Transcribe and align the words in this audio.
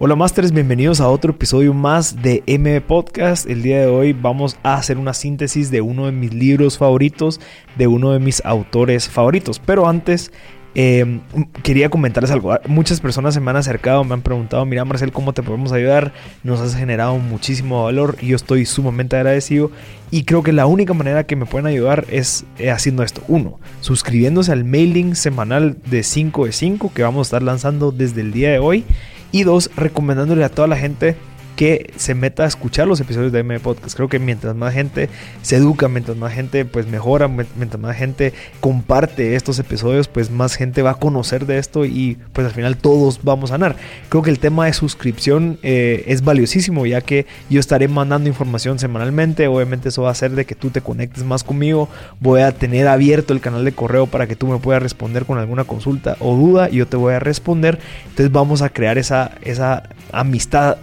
Hola 0.00 0.14
Masters, 0.14 0.52
bienvenidos 0.52 1.00
a 1.00 1.08
otro 1.08 1.32
episodio 1.32 1.74
más 1.74 2.22
de 2.22 2.44
M 2.46 2.80
Podcast. 2.82 3.50
El 3.50 3.62
día 3.62 3.80
de 3.80 3.88
hoy 3.88 4.12
vamos 4.12 4.56
a 4.62 4.74
hacer 4.74 4.96
una 4.96 5.12
síntesis 5.12 5.72
de 5.72 5.80
uno 5.80 6.06
de 6.06 6.12
mis 6.12 6.32
libros 6.32 6.78
favoritos, 6.78 7.40
de 7.76 7.88
uno 7.88 8.12
de 8.12 8.20
mis 8.20 8.44
autores 8.44 9.08
favoritos. 9.08 9.58
Pero 9.58 9.88
antes 9.88 10.30
eh, 10.76 11.18
quería 11.64 11.90
comentarles 11.90 12.30
algo. 12.30 12.56
Muchas 12.68 13.00
personas 13.00 13.34
se 13.34 13.40
me 13.40 13.50
han 13.50 13.56
acercado, 13.56 14.04
me 14.04 14.14
han 14.14 14.22
preguntado, 14.22 14.64
mira 14.64 14.84
Marcel, 14.84 15.10
¿cómo 15.10 15.32
te 15.32 15.42
podemos 15.42 15.72
ayudar? 15.72 16.12
Nos 16.44 16.60
has 16.60 16.76
generado 16.76 17.18
muchísimo 17.18 17.82
valor 17.82 18.18
y 18.20 18.28
yo 18.28 18.36
estoy 18.36 18.66
sumamente 18.66 19.16
agradecido. 19.16 19.72
Y 20.12 20.22
creo 20.22 20.44
que 20.44 20.52
la 20.52 20.66
única 20.66 20.94
manera 20.94 21.26
que 21.26 21.34
me 21.34 21.44
pueden 21.44 21.66
ayudar 21.66 22.06
es 22.08 22.44
eh, 22.58 22.70
haciendo 22.70 23.02
esto. 23.02 23.24
Uno, 23.26 23.58
suscribiéndose 23.80 24.52
al 24.52 24.64
mailing 24.64 25.16
semanal 25.16 25.76
de 25.86 26.04
5 26.04 26.46
de 26.46 26.52
5 26.52 26.92
que 26.94 27.02
vamos 27.02 27.26
a 27.26 27.28
estar 27.28 27.42
lanzando 27.42 27.90
desde 27.90 28.20
el 28.20 28.30
día 28.30 28.52
de 28.52 28.60
hoy. 28.60 28.84
Y 29.32 29.44
dos, 29.44 29.70
recomendándole 29.76 30.44
a 30.44 30.48
toda 30.48 30.68
la 30.68 30.76
gente 30.76 31.16
que 31.58 31.92
se 31.96 32.14
meta 32.14 32.44
a 32.44 32.46
escuchar 32.46 32.86
los 32.86 33.00
episodios 33.00 33.32
de 33.32 33.40
M 33.40 33.58
Podcast. 33.58 33.96
Creo 33.96 34.08
que 34.08 34.20
mientras 34.20 34.54
más 34.54 34.72
gente 34.72 35.08
se 35.42 35.56
educa, 35.56 35.88
mientras 35.88 36.16
más 36.16 36.32
gente 36.32 36.64
pues 36.64 36.86
mejora, 36.86 37.26
mientras 37.26 37.80
más 37.80 37.96
gente 37.96 38.32
comparte 38.60 39.34
estos 39.34 39.58
episodios, 39.58 40.06
pues 40.06 40.30
más 40.30 40.54
gente 40.54 40.82
va 40.82 40.92
a 40.92 40.94
conocer 40.94 41.46
de 41.46 41.58
esto 41.58 41.84
y 41.84 42.16
pues 42.32 42.46
al 42.46 42.52
final 42.52 42.76
todos 42.76 43.24
vamos 43.24 43.50
a 43.50 43.54
ganar. 43.54 43.74
Creo 44.08 44.22
que 44.22 44.30
el 44.30 44.38
tema 44.38 44.66
de 44.66 44.72
suscripción 44.72 45.58
eh, 45.64 46.04
es 46.06 46.22
valiosísimo 46.22 46.86
ya 46.86 47.00
que 47.00 47.26
yo 47.50 47.58
estaré 47.58 47.88
mandando 47.88 48.28
información 48.28 48.78
semanalmente. 48.78 49.48
Obviamente 49.48 49.88
eso 49.88 50.02
va 50.02 50.10
a 50.10 50.12
hacer 50.12 50.30
de 50.36 50.44
que 50.44 50.54
tú 50.54 50.70
te 50.70 50.80
conectes 50.80 51.24
más 51.24 51.42
conmigo. 51.42 51.88
Voy 52.20 52.42
a 52.42 52.52
tener 52.52 52.86
abierto 52.86 53.32
el 53.32 53.40
canal 53.40 53.64
de 53.64 53.72
correo 53.72 54.06
para 54.06 54.28
que 54.28 54.36
tú 54.36 54.46
me 54.46 54.58
puedas 54.58 54.80
responder 54.80 55.24
con 55.24 55.38
alguna 55.38 55.64
consulta 55.64 56.16
o 56.20 56.36
duda 56.36 56.70
y 56.70 56.76
yo 56.76 56.86
te 56.86 56.96
voy 56.96 57.14
a 57.14 57.18
responder. 57.18 57.80
Entonces 58.04 58.30
vamos 58.30 58.62
a 58.62 58.68
crear 58.68 58.96
esa, 58.96 59.32
esa 59.42 59.82
amistad 60.12 60.76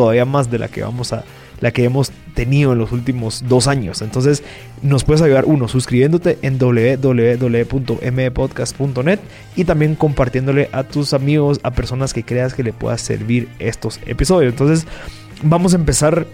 todavía 0.00 0.24
más 0.24 0.50
de 0.50 0.58
la 0.58 0.68
que 0.68 0.82
vamos 0.82 1.12
a 1.12 1.24
la 1.60 1.72
que 1.72 1.84
hemos 1.84 2.10
tenido 2.34 2.72
en 2.72 2.78
los 2.78 2.90
últimos 2.90 3.44
dos 3.46 3.66
años. 3.66 4.00
Entonces 4.00 4.42
nos 4.80 5.04
puedes 5.04 5.20
ayudar 5.20 5.44
uno 5.44 5.68
suscribiéndote 5.68 6.38
en 6.40 6.58
www.mpodcast.net 6.58 9.20
y 9.56 9.64
también 9.64 9.96
compartiéndole 9.96 10.70
a 10.72 10.84
tus 10.84 11.12
amigos, 11.12 11.60
a 11.62 11.72
personas 11.72 12.14
que 12.14 12.24
creas 12.24 12.54
que 12.54 12.62
le 12.62 12.72
pueda 12.72 12.96
servir 12.96 13.50
estos 13.58 14.00
episodios. 14.06 14.54
Entonces 14.54 14.86
vamos 15.42 15.74
a 15.74 15.76
empezar 15.76 16.26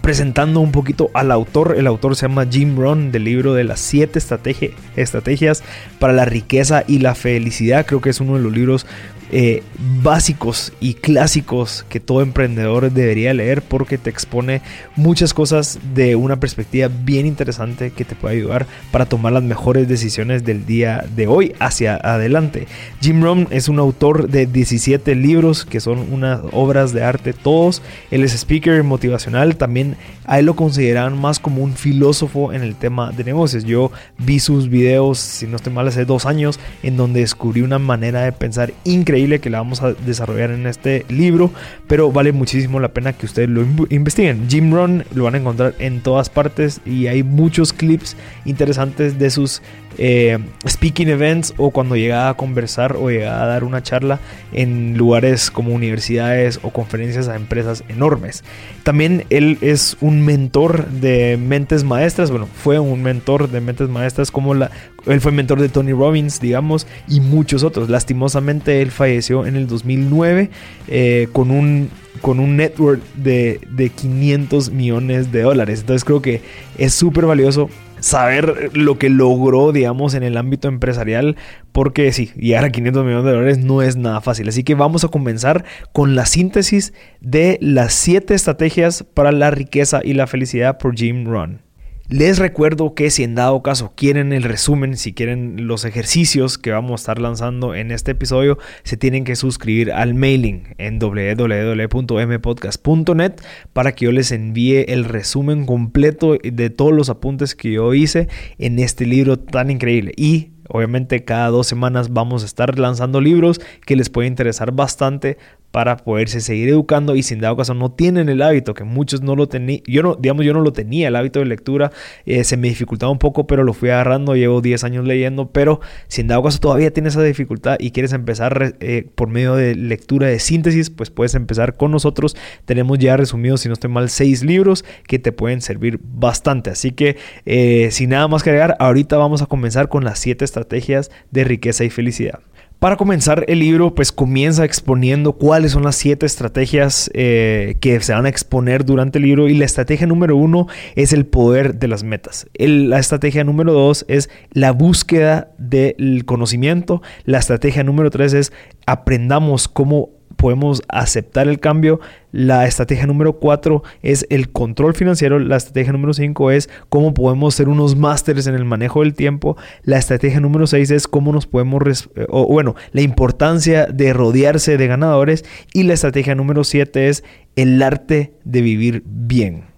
presentando 0.00 0.60
un 0.60 0.70
poquito 0.70 1.10
al 1.12 1.32
autor. 1.32 1.74
El 1.76 1.88
autor 1.88 2.14
se 2.14 2.28
llama 2.28 2.46
Jim 2.48 2.76
Rohn 2.76 3.10
del 3.10 3.24
libro 3.24 3.52
de 3.52 3.64
las 3.64 3.80
siete 3.80 4.20
estrategias 4.20 5.64
para 5.98 6.12
la 6.12 6.24
riqueza 6.24 6.84
y 6.86 7.00
la 7.00 7.16
felicidad. 7.16 7.84
Creo 7.84 8.00
que 8.00 8.10
es 8.10 8.20
uno 8.20 8.36
de 8.36 8.42
los 8.42 8.52
libros 8.52 8.86
eh, 9.32 9.64
básicos 10.02 10.72
y 10.78 10.94
clásicos 10.94 11.84
que 11.88 11.98
todo 11.98 12.22
emprendedor 12.22 12.92
debería 12.92 13.34
leer 13.34 13.60
porque 13.60 13.98
te 13.98 14.08
expone 14.08 14.62
muchas 14.94 15.34
cosas 15.34 15.80
de 15.94 16.14
una 16.14 16.38
perspectiva 16.38 16.88
bien 16.88 17.26
interesante 17.26 17.90
que 17.90 18.04
te 18.04 18.14
puede 18.14 18.36
ayudar 18.36 18.66
para 18.92 19.06
tomar 19.06 19.32
las 19.32 19.42
mejores 19.42 19.88
decisiones 19.88 20.44
del 20.44 20.64
día 20.64 21.04
de 21.16 21.26
hoy 21.26 21.54
hacia 21.58 21.96
adelante. 21.96 22.68
Jim 23.00 23.20
Rohn 23.20 23.48
es 23.50 23.68
un 23.68 23.80
autor 23.80 24.28
de 24.28 24.46
17 24.46 25.16
libros 25.16 25.64
que 25.64 25.80
son 25.80 26.12
unas 26.12 26.40
obras 26.52 26.92
de 26.92 27.02
arte 27.02 27.32
todos. 27.32 27.82
Él 28.12 28.22
es 28.22 28.32
speaker 28.32 28.84
motivacional, 28.84 29.56
también 29.56 29.96
a 30.24 30.38
él 30.38 30.46
lo 30.46 30.54
consideran 30.54 31.20
más 31.20 31.40
como 31.40 31.64
un 31.64 31.74
filósofo 31.74 32.52
en 32.52 32.62
el 32.62 32.76
tema 32.76 33.10
de 33.10 33.24
negocios. 33.24 33.64
Yo 33.64 33.90
vi 34.18 34.38
sus 34.38 34.68
videos, 34.68 35.18
si 35.18 35.48
no 35.48 35.56
estoy 35.56 35.72
mal, 35.72 35.88
hace 35.88 36.04
dos 36.04 36.26
años 36.26 36.60
en 36.84 36.96
donde 36.96 37.20
descubrí 37.20 37.62
una 37.62 37.80
manera 37.80 38.22
de 38.22 38.30
pensar 38.30 38.72
increíble 38.84 39.15
que 39.40 39.50
la 39.50 39.58
vamos 39.58 39.82
a 39.82 39.92
desarrollar 39.92 40.50
en 40.50 40.66
este 40.66 41.06
libro, 41.08 41.50
pero 41.86 42.12
vale 42.12 42.32
muchísimo 42.32 42.80
la 42.80 42.88
pena 42.88 43.12
que 43.14 43.26
ustedes 43.26 43.48
lo 43.48 43.64
investiguen. 43.90 44.48
Jim 44.48 44.72
Rohn 44.72 45.04
lo 45.14 45.24
van 45.24 45.34
a 45.34 45.38
encontrar 45.38 45.74
en 45.78 46.00
todas 46.00 46.28
partes 46.28 46.80
y 46.84 47.06
hay 47.06 47.22
muchos 47.22 47.72
clips 47.72 48.16
interesantes 48.44 49.18
de 49.18 49.30
sus 49.30 49.62
eh, 49.98 50.38
speaking 50.66 51.08
events 51.08 51.54
o 51.56 51.70
cuando 51.70 51.96
llegaba 51.96 52.30
a 52.30 52.34
conversar 52.34 52.96
o 52.96 53.10
llegaba 53.10 53.42
a 53.42 53.46
dar 53.46 53.64
una 53.64 53.82
charla 53.82 54.20
en 54.52 54.96
lugares 54.96 55.50
como 55.50 55.74
universidades 55.74 56.60
o 56.62 56.70
conferencias 56.70 57.28
a 57.28 57.36
empresas 57.36 57.84
enormes. 57.88 58.44
También 58.82 59.24
él 59.30 59.58
es 59.60 59.96
un 60.00 60.24
mentor 60.24 60.86
de 60.88 61.36
mentes 61.36 61.84
maestras, 61.84 62.30
bueno, 62.30 62.46
fue 62.46 62.78
un 62.78 63.02
mentor 63.02 63.50
de 63.50 63.60
mentes 63.60 63.88
maestras 63.88 64.30
como 64.30 64.54
él 64.54 65.20
fue 65.20 65.32
mentor 65.32 65.60
de 65.60 65.68
Tony 65.68 65.92
Robbins, 65.92 66.40
digamos, 66.40 66.86
y 67.08 67.20
muchos 67.20 67.62
otros. 67.62 67.88
Lastimosamente 67.88 68.82
él 68.82 68.90
falleció 68.90 69.46
en 69.46 69.56
el 69.56 69.66
2009 69.66 70.50
eh, 70.88 71.28
con 71.32 71.50
un 71.50 71.90
con 72.22 72.40
un 72.40 72.56
network 72.56 73.02
de, 73.14 73.60
de 73.70 73.90
500 73.90 74.70
millones 74.70 75.32
de 75.32 75.42
dólares. 75.42 75.80
Entonces 75.80 76.02
creo 76.02 76.22
que 76.22 76.40
es 76.78 76.94
súper 76.94 77.26
valioso 77.26 77.68
saber 78.06 78.70
lo 78.74 78.98
que 78.98 79.10
logró, 79.10 79.72
digamos, 79.72 80.14
en 80.14 80.22
el 80.22 80.36
ámbito 80.36 80.68
empresarial, 80.68 81.36
porque 81.72 82.12
sí, 82.12 82.30
llegar 82.36 82.64
a 82.64 82.70
500 82.70 83.04
millones 83.04 83.24
de 83.24 83.32
dólares 83.32 83.58
no 83.58 83.82
es 83.82 83.96
nada 83.96 84.20
fácil. 84.20 84.48
Así 84.48 84.62
que 84.62 84.76
vamos 84.76 85.02
a 85.04 85.08
comenzar 85.08 85.64
con 85.92 86.14
la 86.14 86.24
síntesis 86.24 86.92
de 87.20 87.58
las 87.60 87.94
7 87.94 88.32
estrategias 88.32 89.02
para 89.02 89.32
la 89.32 89.50
riqueza 89.50 90.02
y 90.04 90.14
la 90.14 90.28
felicidad 90.28 90.78
por 90.78 90.94
Jim 90.94 91.26
Rohn. 91.26 91.65
Les 92.08 92.38
recuerdo 92.38 92.94
que 92.94 93.10
si 93.10 93.24
en 93.24 93.34
dado 93.34 93.64
caso 93.64 93.92
quieren 93.96 94.32
el 94.32 94.44
resumen, 94.44 94.96
si 94.96 95.12
quieren 95.12 95.66
los 95.66 95.84
ejercicios 95.84 96.56
que 96.56 96.70
vamos 96.70 96.92
a 96.92 97.02
estar 97.02 97.20
lanzando 97.20 97.74
en 97.74 97.90
este 97.90 98.12
episodio, 98.12 98.58
se 98.84 98.96
tienen 98.96 99.24
que 99.24 99.34
suscribir 99.34 99.90
al 99.90 100.14
mailing 100.14 100.76
en 100.78 101.00
www.mpodcast.net 101.00 103.32
para 103.72 103.90
que 103.92 104.04
yo 104.04 104.12
les 104.12 104.30
envíe 104.30 104.84
el 104.86 105.04
resumen 105.04 105.66
completo 105.66 106.38
de 106.40 106.70
todos 106.70 106.92
los 106.92 107.10
apuntes 107.10 107.56
que 107.56 107.72
yo 107.72 107.92
hice 107.92 108.28
en 108.58 108.78
este 108.78 109.04
libro 109.04 109.40
tan 109.40 109.72
increíble. 109.72 110.12
Y 110.16 110.52
Obviamente 110.68 111.24
cada 111.24 111.48
dos 111.48 111.66
semanas 111.66 112.12
vamos 112.12 112.42
a 112.42 112.46
estar 112.46 112.78
lanzando 112.78 113.20
libros 113.20 113.60
que 113.84 113.96
les 113.96 114.10
puede 114.10 114.28
interesar 114.28 114.72
bastante 114.72 115.38
para 115.76 115.98
poderse 115.98 116.40
seguir 116.40 116.70
educando 116.70 117.16
y 117.16 117.22
sin 117.22 117.38
dado 117.40 117.54
caso 117.54 117.74
no 117.74 117.92
tienen 117.92 118.30
el 118.30 118.40
hábito 118.40 118.72
que 118.72 118.84
muchos 118.84 119.20
no 119.20 119.36
lo 119.36 119.46
tenían 119.46 119.82
yo 119.86 120.02
no 120.02 120.14
digamos 120.14 120.46
yo 120.46 120.54
no 120.54 120.62
lo 120.62 120.72
tenía 120.72 121.08
el 121.08 121.16
hábito 121.16 121.40
de 121.40 121.44
lectura 121.44 121.92
eh, 122.24 122.44
se 122.44 122.56
me 122.56 122.68
dificultaba 122.68 123.12
un 123.12 123.18
poco 123.18 123.46
pero 123.46 123.62
lo 123.62 123.74
fui 123.74 123.90
agarrando 123.90 124.34
llevo 124.34 124.62
10 124.62 124.84
años 124.84 125.04
leyendo 125.04 125.50
pero 125.50 125.80
sin 126.08 126.28
dado 126.28 126.42
caso 126.44 126.60
todavía 126.60 126.90
tienes 126.92 127.12
esa 127.12 127.22
dificultad 127.22 127.76
y 127.78 127.90
quieres 127.90 128.14
empezar 128.14 128.76
eh, 128.80 129.06
por 129.14 129.28
medio 129.28 129.54
de 129.54 129.74
lectura 129.74 130.28
de 130.28 130.38
síntesis 130.38 130.88
pues 130.88 131.10
puedes 131.10 131.34
empezar 131.34 131.76
con 131.76 131.90
nosotros. 131.90 132.36
Tenemos 132.64 132.98
ya 132.98 133.16
resumidos 133.16 133.60
si 133.60 133.68
no 133.68 133.74
estoy 133.74 133.90
mal 133.90 134.08
6 134.08 134.44
libros 134.44 134.84
que 135.06 135.18
te 135.18 135.32
pueden 135.32 135.60
servir 135.60 136.00
bastante. 136.02 136.70
Así 136.70 136.92
que 136.92 137.16
eh, 137.44 137.88
sin 137.90 138.10
nada 138.10 138.28
más 138.28 138.42
que 138.42 138.50
agregar 138.50 138.76
ahorita 138.78 139.16
vamos 139.16 139.42
a 139.42 139.46
comenzar 139.46 139.88
con 139.88 140.04
las 140.04 140.18
7 140.18 140.44
estrategias 140.44 141.10
de 141.30 141.44
riqueza 141.44 141.84
y 141.84 141.90
felicidad 141.90 142.40
para 142.78 142.96
comenzar 142.96 143.44
el 143.48 143.60
libro, 143.60 143.94
pues 143.94 144.12
comienza 144.12 144.64
exponiendo 144.64 145.32
cuáles 145.32 145.72
son 145.72 145.82
las 145.84 145.96
siete 145.96 146.26
estrategias 146.26 147.10
eh, 147.14 147.76
que 147.80 147.98
se 148.00 148.12
van 148.12 148.26
a 148.26 148.28
exponer 148.28 148.84
durante 148.84 149.18
el 149.18 149.24
libro 149.24 149.48
y 149.48 149.54
la 149.54 149.64
estrategia 149.64 150.06
número 150.06 150.36
uno 150.36 150.66
es 150.94 151.12
el 151.12 151.26
poder 151.26 151.78
de 151.78 151.88
las 151.88 152.04
metas. 152.04 152.46
la 152.58 152.98
estrategia 152.98 153.44
número 153.44 153.72
dos 153.72 154.04
es 154.08 154.28
la 154.52 154.72
búsqueda 154.72 155.50
del 155.58 156.24
conocimiento. 156.26 157.02
La 157.24 157.38
estrategia 157.38 157.82
número 157.82 158.10
tres 158.10 158.34
es 158.34 158.52
aprendamos 158.86 159.68
cómo 159.68 160.15
podemos 160.36 160.82
aceptar 160.88 161.48
el 161.48 161.60
cambio. 161.60 162.00
La 162.32 162.66
estrategia 162.66 163.06
número 163.06 163.34
4 163.34 163.82
es 164.02 164.26
el 164.30 164.50
control 164.50 164.94
financiero. 164.94 165.38
La 165.38 165.56
estrategia 165.56 165.92
número 165.92 166.14
5 166.14 166.50
es 166.50 166.68
cómo 166.88 167.14
podemos 167.14 167.54
ser 167.54 167.68
unos 167.68 167.96
másteres 167.96 168.46
en 168.46 168.54
el 168.54 168.64
manejo 168.64 169.00
del 169.00 169.14
tiempo. 169.14 169.56
La 169.82 169.98
estrategia 169.98 170.40
número 170.40 170.66
6 170.66 170.90
es 170.90 171.08
cómo 171.08 171.32
nos 171.32 171.46
podemos, 171.46 172.10
o 172.28 172.46
bueno, 172.46 172.74
la 172.92 173.00
importancia 173.00 173.86
de 173.86 174.12
rodearse 174.12 174.76
de 174.76 174.86
ganadores. 174.86 175.44
Y 175.72 175.84
la 175.84 175.94
estrategia 175.94 176.34
número 176.34 176.64
7 176.64 177.08
es 177.08 177.24
el 177.56 177.82
arte 177.82 178.34
de 178.44 178.60
vivir 178.60 179.02
bien. 179.06 179.75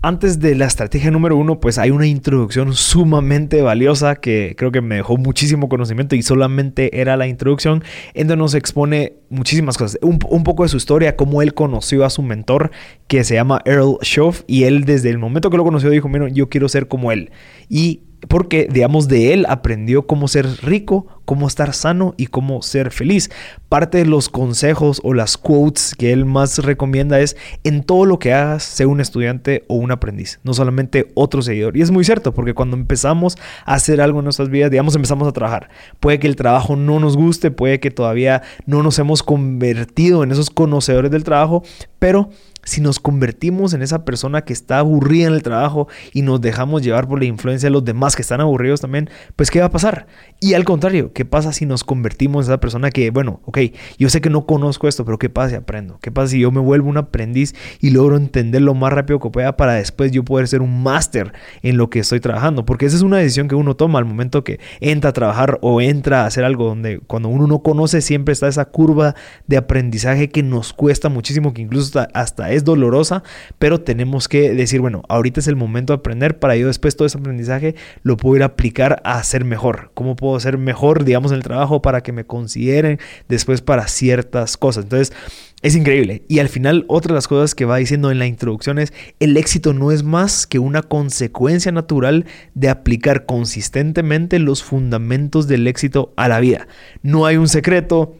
Antes 0.00 0.38
de 0.38 0.54
la 0.54 0.66
estrategia 0.66 1.10
número 1.10 1.36
uno, 1.36 1.58
pues 1.58 1.76
hay 1.76 1.90
una 1.90 2.06
introducción 2.06 2.72
sumamente 2.72 3.62
valiosa 3.62 4.14
que 4.14 4.54
creo 4.56 4.70
que 4.70 4.80
me 4.80 4.94
dejó 4.94 5.16
muchísimo 5.16 5.68
conocimiento 5.68 6.14
y 6.14 6.22
solamente 6.22 7.00
era 7.00 7.16
la 7.16 7.26
introducción 7.26 7.82
en 8.14 8.28
donde 8.28 8.42
nos 8.44 8.54
expone 8.54 9.14
muchísimas 9.28 9.76
cosas. 9.76 9.98
Un, 10.00 10.18
poco 10.20 10.62
de 10.62 10.68
su 10.68 10.76
historia, 10.76 11.16
cómo 11.16 11.42
él 11.42 11.52
conoció 11.52 12.04
a 12.04 12.10
su 12.10 12.22
mentor 12.22 12.70
que 13.08 13.24
se 13.24 13.34
llama 13.34 13.60
Earl 13.64 13.98
Schoff 14.02 14.42
y 14.46 14.64
él 14.64 14.84
desde 14.84 15.10
el 15.10 15.18
momento 15.18 15.50
que 15.50 15.56
lo 15.56 15.64
conoció 15.64 15.90
dijo, 15.90 16.08
bueno, 16.08 16.28
yo 16.28 16.48
quiero 16.48 16.68
ser 16.68 16.86
como 16.86 17.10
él. 17.10 17.32
Y 17.68 18.02
porque, 18.26 18.68
digamos, 18.70 19.06
de 19.06 19.32
él 19.32 19.46
aprendió 19.48 20.06
cómo 20.06 20.26
ser 20.26 20.46
rico, 20.62 21.06
cómo 21.24 21.46
estar 21.46 21.72
sano 21.72 22.14
y 22.16 22.26
cómo 22.26 22.62
ser 22.62 22.90
feliz. 22.90 23.30
Parte 23.68 23.98
de 23.98 24.06
los 24.06 24.28
consejos 24.28 25.00
o 25.04 25.14
las 25.14 25.36
quotes 25.36 25.94
que 25.94 26.12
él 26.12 26.24
más 26.24 26.58
recomienda 26.58 27.20
es, 27.20 27.36
en 27.64 27.84
todo 27.84 28.06
lo 28.06 28.18
que 28.18 28.32
hagas, 28.32 28.64
sea 28.64 28.88
un 28.88 29.00
estudiante 29.00 29.64
o 29.68 29.76
un 29.76 29.92
aprendiz, 29.92 30.40
no 30.42 30.52
solamente 30.54 31.12
otro 31.14 31.42
seguidor. 31.42 31.76
Y 31.76 31.82
es 31.82 31.90
muy 31.90 32.04
cierto, 32.04 32.34
porque 32.34 32.54
cuando 32.54 32.76
empezamos 32.76 33.36
a 33.64 33.74
hacer 33.74 34.00
algo 34.00 34.18
en 34.18 34.24
nuestras 34.24 34.48
vidas, 34.48 34.70
digamos, 34.70 34.96
empezamos 34.96 35.28
a 35.28 35.32
trabajar. 35.32 35.68
Puede 36.00 36.18
que 36.18 36.26
el 36.26 36.36
trabajo 36.36 36.76
no 36.76 36.98
nos 36.98 37.16
guste, 37.16 37.50
puede 37.50 37.78
que 37.78 37.90
todavía 37.90 38.42
no 38.66 38.82
nos 38.82 38.98
hemos 38.98 39.22
convertido 39.22 40.24
en 40.24 40.32
esos 40.32 40.50
conocedores 40.50 41.10
del 41.10 41.24
trabajo, 41.24 41.62
pero 41.98 42.30
si 42.68 42.82
nos 42.82 43.00
convertimos 43.00 43.72
en 43.72 43.82
esa 43.82 44.04
persona 44.04 44.42
que 44.42 44.52
está 44.52 44.78
aburrida 44.78 45.28
en 45.28 45.34
el 45.34 45.42
trabajo 45.42 45.88
y 46.12 46.22
nos 46.22 46.40
dejamos 46.40 46.82
llevar 46.82 47.08
por 47.08 47.18
la 47.18 47.24
influencia 47.24 47.68
de 47.68 47.72
los 47.72 47.84
demás 47.84 48.14
que 48.14 48.22
están 48.22 48.40
aburridos 48.40 48.82
también, 48.82 49.08
pues 49.36 49.50
¿qué 49.50 49.60
va 49.60 49.66
a 49.66 49.70
pasar? 49.70 50.06
Y 50.38 50.54
al 50.54 50.64
contrario, 50.64 51.12
¿qué 51.14 51.24
pasa 51.24 51.52
si 51.52 51.64
nos 51.64 51.82
convertimos 51.82 52.46
en 52.46 52.52
esa 52.52 52.60
persona 52.60 52.90
que, 52.90 53.10
bueno, 53.10 53.40
ok, 53.46 53.58
yo 53.98 54.10
sé 54.10 54.20
que 54.20 54.28
no 54.28 54.44
conozco 54.44 54.86
esto, 54.86 55.04
pero 55.04 55.18
¿qué 55.18 55.30
pasa 55.30 55.50
si 55.50 55.54
aprendo? 55.56 55.98
¿Qué 56.00 56.12
pasa 56.12 56.28
si 56.28 56.40
yo 56.40 56.50
me 56.50 56.60
vuelvo 56.60 56.90
un 56.90 56.98
aprendiz 56.98 57.54
y 57.80 57.90
logro 57.90 58.16
entender 58.16 58.60
lo 58.60 58.74
más 58.74 58.92
rápido 58.92 59.18
que 59.18 59.30
pueda 59.30 59.56
para 59.56 59.74
después 59.74 60.12
yo 60.12 60.24
poder 60.24 60.46
ser 60.46 60.60
un 60.60 60.82
máster 60.82 61.32
en 61.62 61.78
lo 61.78 61.88
que 61.88 62.00
estoy 62.00 62.20
trabajando? 62.20 62.66
Porque 62.66 62.84
esa 62.84 62.96
es 62.96 63.02
una 63.02 63.16
decisión 63.16 63.48
que 63.48 63.54
uno 63.54 63.76
toma 63.76 63.98
al 63.98 64.04
momento 64.04 64.44
que 64.44 64.60
entra 64.80 65.10
a 65.10 65.12
trabajar 65.14 65.58
o 65.62 65.80
entra 65.80 66.22
a 66.22 66.26
hacer 66.26 66.44
algo 66.44 66.66
donde 66.66 67.00
cuando 67.00 67.30
uno 67.30 67.46
no 67.46 67.62
conoce 67.62 68.02
siempre 68.02 68.32
está 68.32 68.46
esa 68.46 68.66
curva 68.66 69.14
de 69.46 69.56
aprendizaje 69.56 70.28
que 70.28 70.42
nos 70.42 70.74
cuesta 70.74 71.08
muchísimo, 71.08 71.54
que 71.54 71.62
incluso 71.62 71.98
hasta, 71.98 72.18
hasta 72.18 72.50
es 72.58 72.64
dolorosa, 72.64 73.22
pero 73.58 73.80
tenemos 73.80 74.28
que 74.28 74.52
decir, 74.52 74.80
bueno, 74.80 75.02
ahorita 75.08 75.40
es 75.40 75.48
el 75.48 75.56
momento 75.56 75.92
de 75.92 75.98
aprender 75.98 76.38
para 76.38 76.56
yo 76.56 76.66
después 76.66 76.96
todo 76.96 77.06
ese 77.06 77.18
aprendizaje 77.18 77.74
lo 78.02 78.16
puedo 78.16 78.36
ir 78.36 78.42
a 78.42 78.46
aplicar 78.46 79.00
a 79.04 79.22
ser 79.22 79.44
mejor. 79.44 79.90
¿Cómo 79.94 80.16
puedo 80.16 80.38
ser 80.40 80.58
mejor, 80.58 81.04
digamos, 81.04 81.32
en 81.32 81.38
el 81.38 81.42
trabajo 81.42 81.82
para 81.82 82.02
que 82.02 82.12
me 82.12 82.24
consideren 82.24 82.98
después 83.28 83.62
para 83.62 83.88
ciertas 83.88 84.56
cosas? 84.56 84.84
Entonces, 84.84 85.12
es 85.60 85.74
increíble. 85.74 86.22
Y 86.28 86.38
al 86.38 86.48
final, 86.48 86.84
otra 86.88 87.08
de 87.08 87.14
las 87.16 87.26
cosas 87.26 87.54
que 87.54 87.64
va 87.64 87.78
diciendo 87.78 88.12
en 88.12 88.20
la 88.20 88.26
introducción 88.26 88.78
es, 88.78 88.92
el 89.18 89.36
éxito 89.36 89.72
no 89.72 89.90
es 89.90 90.04
más 90.04 90.46
que 90.46 90.60
una 90.60 90.82
consecuencia 90.82 91.72
natural 91.72 92.26
de 92.54 92.68
aplicar 92.68 93.26
consistentemente 93.26 94.38
los 94.38 94.62
fundamentos 94.62 95.48
del 95.48 95.66
éxito 95.66 96.12
a 96.16 96.28
la 96.28 96.38
vida. 96.38 96.68
No 97.02 97.26
hay 97.26 97.38
un 97.38 97.48
secreto, 97.48 98.14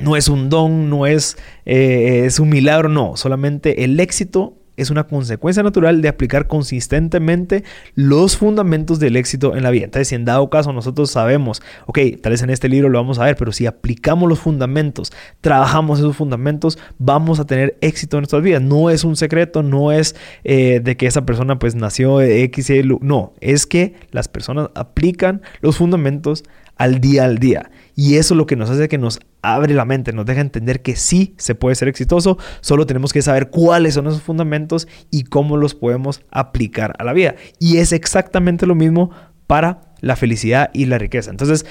no 0.00 0.16
es 0.16 0.28
un 0.28 0.48
don, 0.48 0.90
no 0.90 1.06
es, 1.06 1.36
eh, 1.64 2.24
es 2.26 2.40
un 2.40 2.48
milagro, 2.48 2.88
no, 2.88 3.16
solamente 3.16 3.84
el 3.84 3.98
éxito 4.00 4.54
es 4.76 4.90
una 4.90 5.04
consecuencia 5.04 5.62
natural 5.62 6.02
de 6.02 6.08
aplicar 6.08 6.46
consistentemente 6.46 7.64
los 7.94 8.36
fundamentos 8.36 8.98
del 8.98 9.16
éxito 9.16 9.56
en 9.56 9.62
la 9.62 9.70
vida. 9.70 9.84
Entonces, 9.84 10.08
si 10.08 10.14
en 10.14 10.24
dado 10.24 10.48
caso 10.50 10.72
nosotros 10.72 11.10
sabemos, 11.10 11.62
ok, 11.86 11.98
tal 12.22 12.32
vez 12.32 12.42
en 12.42 12.50
este 12.50 12.68
libro 12.68 12.88
lo 12.88 12.98
vamos 12.98 13.18
a 13.18 13.24
ver, 13.24 13.36
pero 13.36 13.52
si 13.52 13.66
aplicamos 13.66 14.28
los 14.28 14.38
fundamentos, 14.38 15.12
trabajamos 15.40 15.98
esos 15.98 16.16
fundamentos, 16.16 16.78
vamos 16.98 17.40
a 17.40 17.46
tener 17.46 17.76
éxito 17.80 18.16
en 18.16 18.22
nuestras 18.22 18.42
vidas. 18.42 18.62
No 18.62 18.90
es 18.90 19.04
un 19.04 19.16
secreto, 19.16 19.62
no 19.62 19.92
es 19.92 20.14
eh, 20.44 20.80
de 20.82 20.96
que 20.96 21.06
esa 21.06 21.24
persona 21.24 21.58
pues 21.58 21.74
nació 21.74 22.18
de 22.18 22.42
X, 22.44 22.70
y 22.70 22.82
no, 23.00 23.32
es 23.40 23.66
que 23.66 23.94
las 24.10 24.28
personas 24.28 24.68
aplican 24.74 25.42
los 25.60 25.76
fundamentos 25.76 26.44
al 26.76 27.00
día 27.00 27.24
al 27.24 27.38
día. 27.38 27.70
Y 27.94 28.16
eso 28.16 28.34
es 28.34 28.38
lo 28.38 28.46
que 28.46 28.56
nos 28.56 28.70
hace 28.70 28.88
que 28.88 28.98
nos 28.98 29.20
abre 29.42 29.74
la 29.74 29.84
mente, 29.84 30.12
nos 30.12 30.26
deja 30.26 30.40
entender 30.40 30.82
que 30.82 30.96
sí 30.96 31.34
se 31.38 31.54
puede 31.54 31.74
ser 31.76 31.88
exitoso, 31.88 32.36
solo 32.60 32.86
tenemos 32.86 33.12
que 33.12 33.22
saber 33.22 33.48
cuáles 33.48 33.94
son 33.94 34.06
esos 34.06 34.22
fundamentos 34.22 34.86
y 35.10 35.24
cómo 35.24 35.56
los 35.56 35.74
podemos 35.74 36.22
aplicar 36.30 36.94
a 36.98 37.04
la 37.04 37.12
vida. 37.12 37.36
Y 37.58 37.78
es 37.78 37.92
exactamente 37.92 38.66
lo 38.66 38.74
mismo 38.74 39.10
para 39.46 39.94
la 40.00 40.16
felicidad 40.16 40.70
y 40.72 40.86
la 40.86 40.98
riqueza. 40.98 41.30
Entonces, 41.30 41.64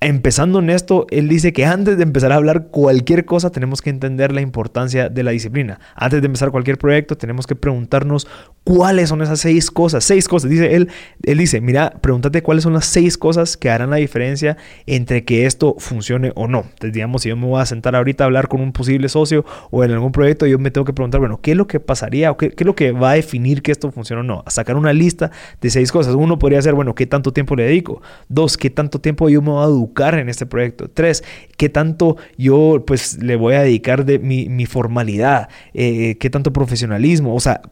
Empezando 0.00 0.60
en 0.60 0.70
esto, 0.70 1.08
él 1.10 1.28
dice 1.28 1.52
que 1.52 1.66
antes 1.66 1.96
de 1.96 2.04
empezar 2.04 2.30
a 2.30 2.36
hablar 2.36 2.68
cualquier 2.68 3.24
cosa 3.24 3.50
tenemos 3.50 3.82
que 3.82 3.90
entender 3.90 4.30
la 4.30 4.40
importancia 4.40 5.08
de 5.08 5.24
la 5.24 5.32
disciplina. 5.32 5.80
Antes 5.96 6.20
de 6.20 6.26
empezar 6.26 6.52
cualquier 6.52 6.78
proyecto 6.78 7.16
tenemos 7.16 7.48
que 7.48 7.56
preguntarnos 7.56 8.28
cuáles 8.62 9.08
son 9.08 9.22
esas 9.22 9.40
seis 9.40 9.72
cosas. 9.72 10.04
Seis 10.04 10.28
cosas. 10.28 10.50
Dice 10.50 10.76
él, 10.76 10.88
él 11.24 11.38
dice, 11.38 11.60
mira, 11.60 11.94
pregúntate 12.00 12.44
cuáles 12.44 12.62
son 12.62 12.74
las 12.74 12.86
seis 12.86 13.18
cosas 13.18 13.56
que 13.56 13.70
harán 13.70 13.90
la 13.90 13.96
diferencia 13.96 14.56
entre 14.86 15.24
que 15.24 15.46
esto 15.46 15.74
funcione 15.78 16.30
o 16.36 16.46
no. 16.46 16.60
Entonces, 16.60 16.92
digamos, 16.92 17.22
si 17.22 17.30
yo 17.30 17.36
me 17.36 17.46
voy 17.46 17.60
a 17.60 17.66
sentar 17.66 17.96
ahorita 17.96 18.22
a 18.22 18.26
hablar 18.26 18.46
con 18.46 18.60
un 18.60 18.70
posible 18.70 19.08
socio 19.08 19.44
o 19.72 19.82
en 19.82 19.90
algún 19.90 20.12
proyecto, 20.12 20.46
yo 20.46 20.60
me 20.60 20.70
tengo 20.70 20.84
que 20.84 20.92
preguntar, 20.92 21.18
bueno, 21.18 21.40
¿qué 21.42 21.52
es 21.52 21.56
lo 21.56 21.66
que 21.66 21.80
pasaría 21.80 22.30
o 22.30 22.36
qué, 22.36 22.50
qué 22.50 22.62
es 22.62 22.66
lo 22.66 22.76
que 22.76 22.92
va 22.92 23.10
a 23.10 23.14
definir 23.14 23.62
que 23.62 23.72
esto 23.72 23.90
funcione 23.90 24.20
o 24.20 24.24
no? 24.24 24.44
A 24.46 24.50
sacar 24.50 24.76
una 24.76 24.92
lista 24.92 25.32
de 25.60 25.70
seis 25.70 25.90
cosas. 25.90 26.14
Uno 26.14 26.38
podría 26.38 26.62
ser, 26.62 26.74
bueno, 26.74 26.94
¿qué 26.94 27.06
tanto 27.06 27.32
tiempo 27.32 27.56
le 27.56 27.64
dedico? 27.64 28.00
Dos, 28.28 28.56
¿qué 28.56 28.70
tanto 28.70 29.00
tiempo 29.00 29.28
yo 29.28 29.42
me 29.42 29.50
voy 29.50 29.64
a 29.64 29.66
educar? 29.66 29.87
En 29.96 30.28
este 30.28 30.46
proyecto. 30.46 30.88
Tres, 30.88 31.24
qué 31.56 31.68
tanto 31.68 32.16
yo 32.36 32.84
pues 32.86 33.22
le 33.22 33.36
voy 33.36 33.54
a 33.54 33.62
dedicar 33.62 34.04
de 34.04 34.18
mi, 34.18 34.66
formalidad, 34.66 35.48
eh, 35.74 36.16
qué 36.18 36.30
tanto 36.30 36.52
profesionalismo. 36.52 37.34
O 37.34 37.40
sea, 37.40 37.62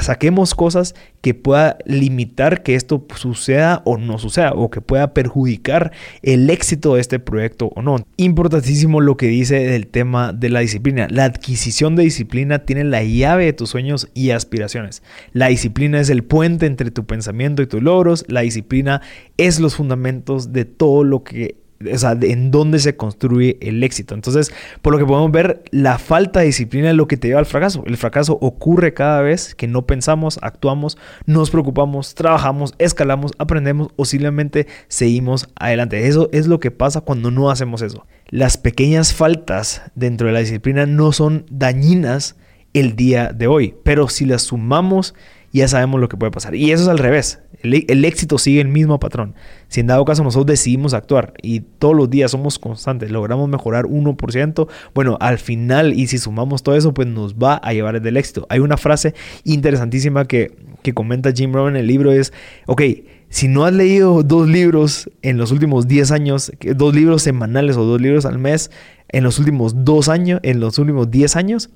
saquemos 0.00 0.54
cosas 0.54 0.94
que 1.24 1.32
pueda 1.32 1.78
limitar 1.86 2.62
que 2.62 2.74
esto 2.74 3.06
suceda 3.16 3.80
o 3.86 3.96
no 3.96 4.18
suceda 4.18 4.52
o 4.52 4.68
que 4.68 4.82
pueda 4.82 5.14
perjudicar 5.14 5.90
el 6.20 6.50
éxito 6.50 6.96
de 6.96 7.00
este 7.00 7.18
proyecto 7.18 7.72
o 7.74 7.80
no. 7.80 7.96
Importantísimo 8.18 9.00
lo 9.00 9.16
que 9.16 9.28
dice 9.28 9.54
del 9.60 9.86
tema 9.86 10.34
de 10.34 10.50
la 10.50 10.60
disciplina. 10.60 11.08
La 11.08 11.24
adquisición 11.24 11.96
de 11.96 12.02
disciplina 12.02 12.66
tiene 12.66 12.84
la 12.84 13.02
llave 13.02 13.46
de 13.46 13.54
tus 13.54 13.70
sueños 13.70 14.10
y 14.12 14.32
aspiraciones. 14.32 15.02
La 15.32 15.46
disciplina 15.46 15.98
es 15.98 16.10
el 16.10 16.24
puente 16.24 16.66
entre 16.66 16.90
tu 16.90 17.06
pensamiento 17.06 17.62
y 17.62 17.68
tus 17.68 17.82
logros. 17.82 18.26
La 18.28 18.42
disciplina 18.42 19.00
es 19.38 19.60
los 19.60 19.76
fundamentos 19.76 20.52
de 20.52 20.66
todo 20.66 21.04
lo 21.04 21.24
que 21.24 21.56
o 21.92 21.98
sea, 21.98 22.16
en 22.20 22.50
dónde 22.50 22.78
se 22.78 22.96
construye 22.96 23.58
el 23.60 23.82
éxito. 23.82 24.14
Entonces, 24.14 24.52
por 24.82 24.92
lo 24.92 24.98
que 24.98 25.06
podemos 25.06 25.30
ver, 25.30 25.62
la 25.70 25.98
falta 25.98 26.40
de 26.40 26.46
disciplina 26.46 26.90
es 26.90 26.96
lo 26.96 27.06
que 27.06 27.16
te 27.16 27.28
lleva 27.28 27.40
al 27.40 27.46
fracaso. 27.46 27.82
El 27.86 27.96
fracaso 27.96 28.38
ocurre 28.40 28.94
cada 28.94 29.20
vez 29.22 29.54
que 29.54 29.66
no 29.66 29.86
pensamos, 29.86 30.38
actuamos, 30.42 30.98
nos 31.26 31.50
preocupamos, 31.50 32.14
trabajamos, 32.14 32.74
escalamos, 32.78 33.32
aprendemos 33.38 33.88
o 33.96 34.04
simplemente 34.04 34.66
seguimos 34.88 35.48
adelante. 35.56 36.06
Eso 36.06 36.28
es 36.32 36.46
lo 36.46 36.60
que 36.60 36.70
pasa 36.70 37.00
cuando 37.00 37.30
no 37.30 37.50
hacemos 37.50 37.82
eso. 37.82 38.06
Las 38.28 38.56
pequeñas 38.56 39.12
faltas 39.12 39.82
dentro 39.94 40.26
de 40.26 40.32
la 40.32 40.40
disciplina 40.40 40.86
no 40.86 41.12
son 41.12 41.46
dañinas 41.50 42.36
el 42.72 42.96
día 42.96 43.32
de 43.32 43.46
hoy, 43.46 43.74
pero 43.84 44.08
si 44.08 44.24
las 44.24 44.42
sumamos 44.42 45.14
ya 45.58 45.68
sabemos 45.68 46.00
lo 46.00 46.08
que 46.08 46.16
puede 46.16 46.32
pasar. 46.32 46.54
Y 46.54 46.72
eso 46.72 46.82
es 46.82 46.88
al 46.88 46.98
revés. 46.98 47.40
El, 47.62 48.04
éxito 48.04 48.38
sigue 48.38 48.60
el 48.60 48.68
mismo 48.68 48.98
patrón. 49.00 49.34
Si 49.68 49.80
en 49.80 49.86
dado 49.86 50.04
caso 50.04 50.22
nosotros 50.22 50.46
decidimos 50.46 50.92
actuar 50.92 51.32
y 51.40 51.60
todos 51.60 51.94
los 51.94 52.10
días 52.10 52.32
somos 52.32 52.58
constantes, 52.58 53.10
logramos 53.10 53.48
mejorar 53.48 53.86
1%, 53.86 54.68
bueno, 54.94 55.16
al 55.20 55.38
final 55.38 55.94
y 55.94 56.08
si 56.08 56.18
sumamos 56.18 56.62
todo 56.62 56.76
eso, 56.76 56.92
pues 56.92 57.08
nos 57.08 57.36
va 57.36 57.54
a 57.54 57.72
llevar 57.72 58.02
del 58.02 58.16
éxito. 58.16 58.46
Hay 58.50 58.58
una 58.58 58.76
frase 58.76 59.14
interesantísima 59.44 60.26
que, 60.26 60.54
que 60.82 60.92
comenta 60.92 61.32
Jim 61.32 61.52
Rohn 61.52 61.70
en 61.70 61.76
el 61.76 61.86
libro 61.86 62.12
es, 62.12 62.32
ok, 62.66 62.82
si 63.30 63.48
no 63.48 63.64
has 63.64 63.72
leído 63.72 64.22
dos 64.22 64.48
libros 64.48 65.10
en 65.22 65.38
los 65.38 65.50
últimos 65.50 65.88
10 65.88 66.10
años, 66.10 66.52
dos 66.76 66.94
libros 66.94 67.22
semanales 67.22 67.76
o 67.76 67.84
dos 67.84 68.00
libros 68.00 68.26
al 68.26 68.38
mes 68.38 68.70
en 69.08 69.22
los 69.22 69.38
últimos 69.38 69.84
dos 69.84 70.08
años, 70.08 70.40
en 70.42 70.60
los 70.60 70.78
últimos 70.78 71.10
10 71.10 71.36
años, 71.36 71.70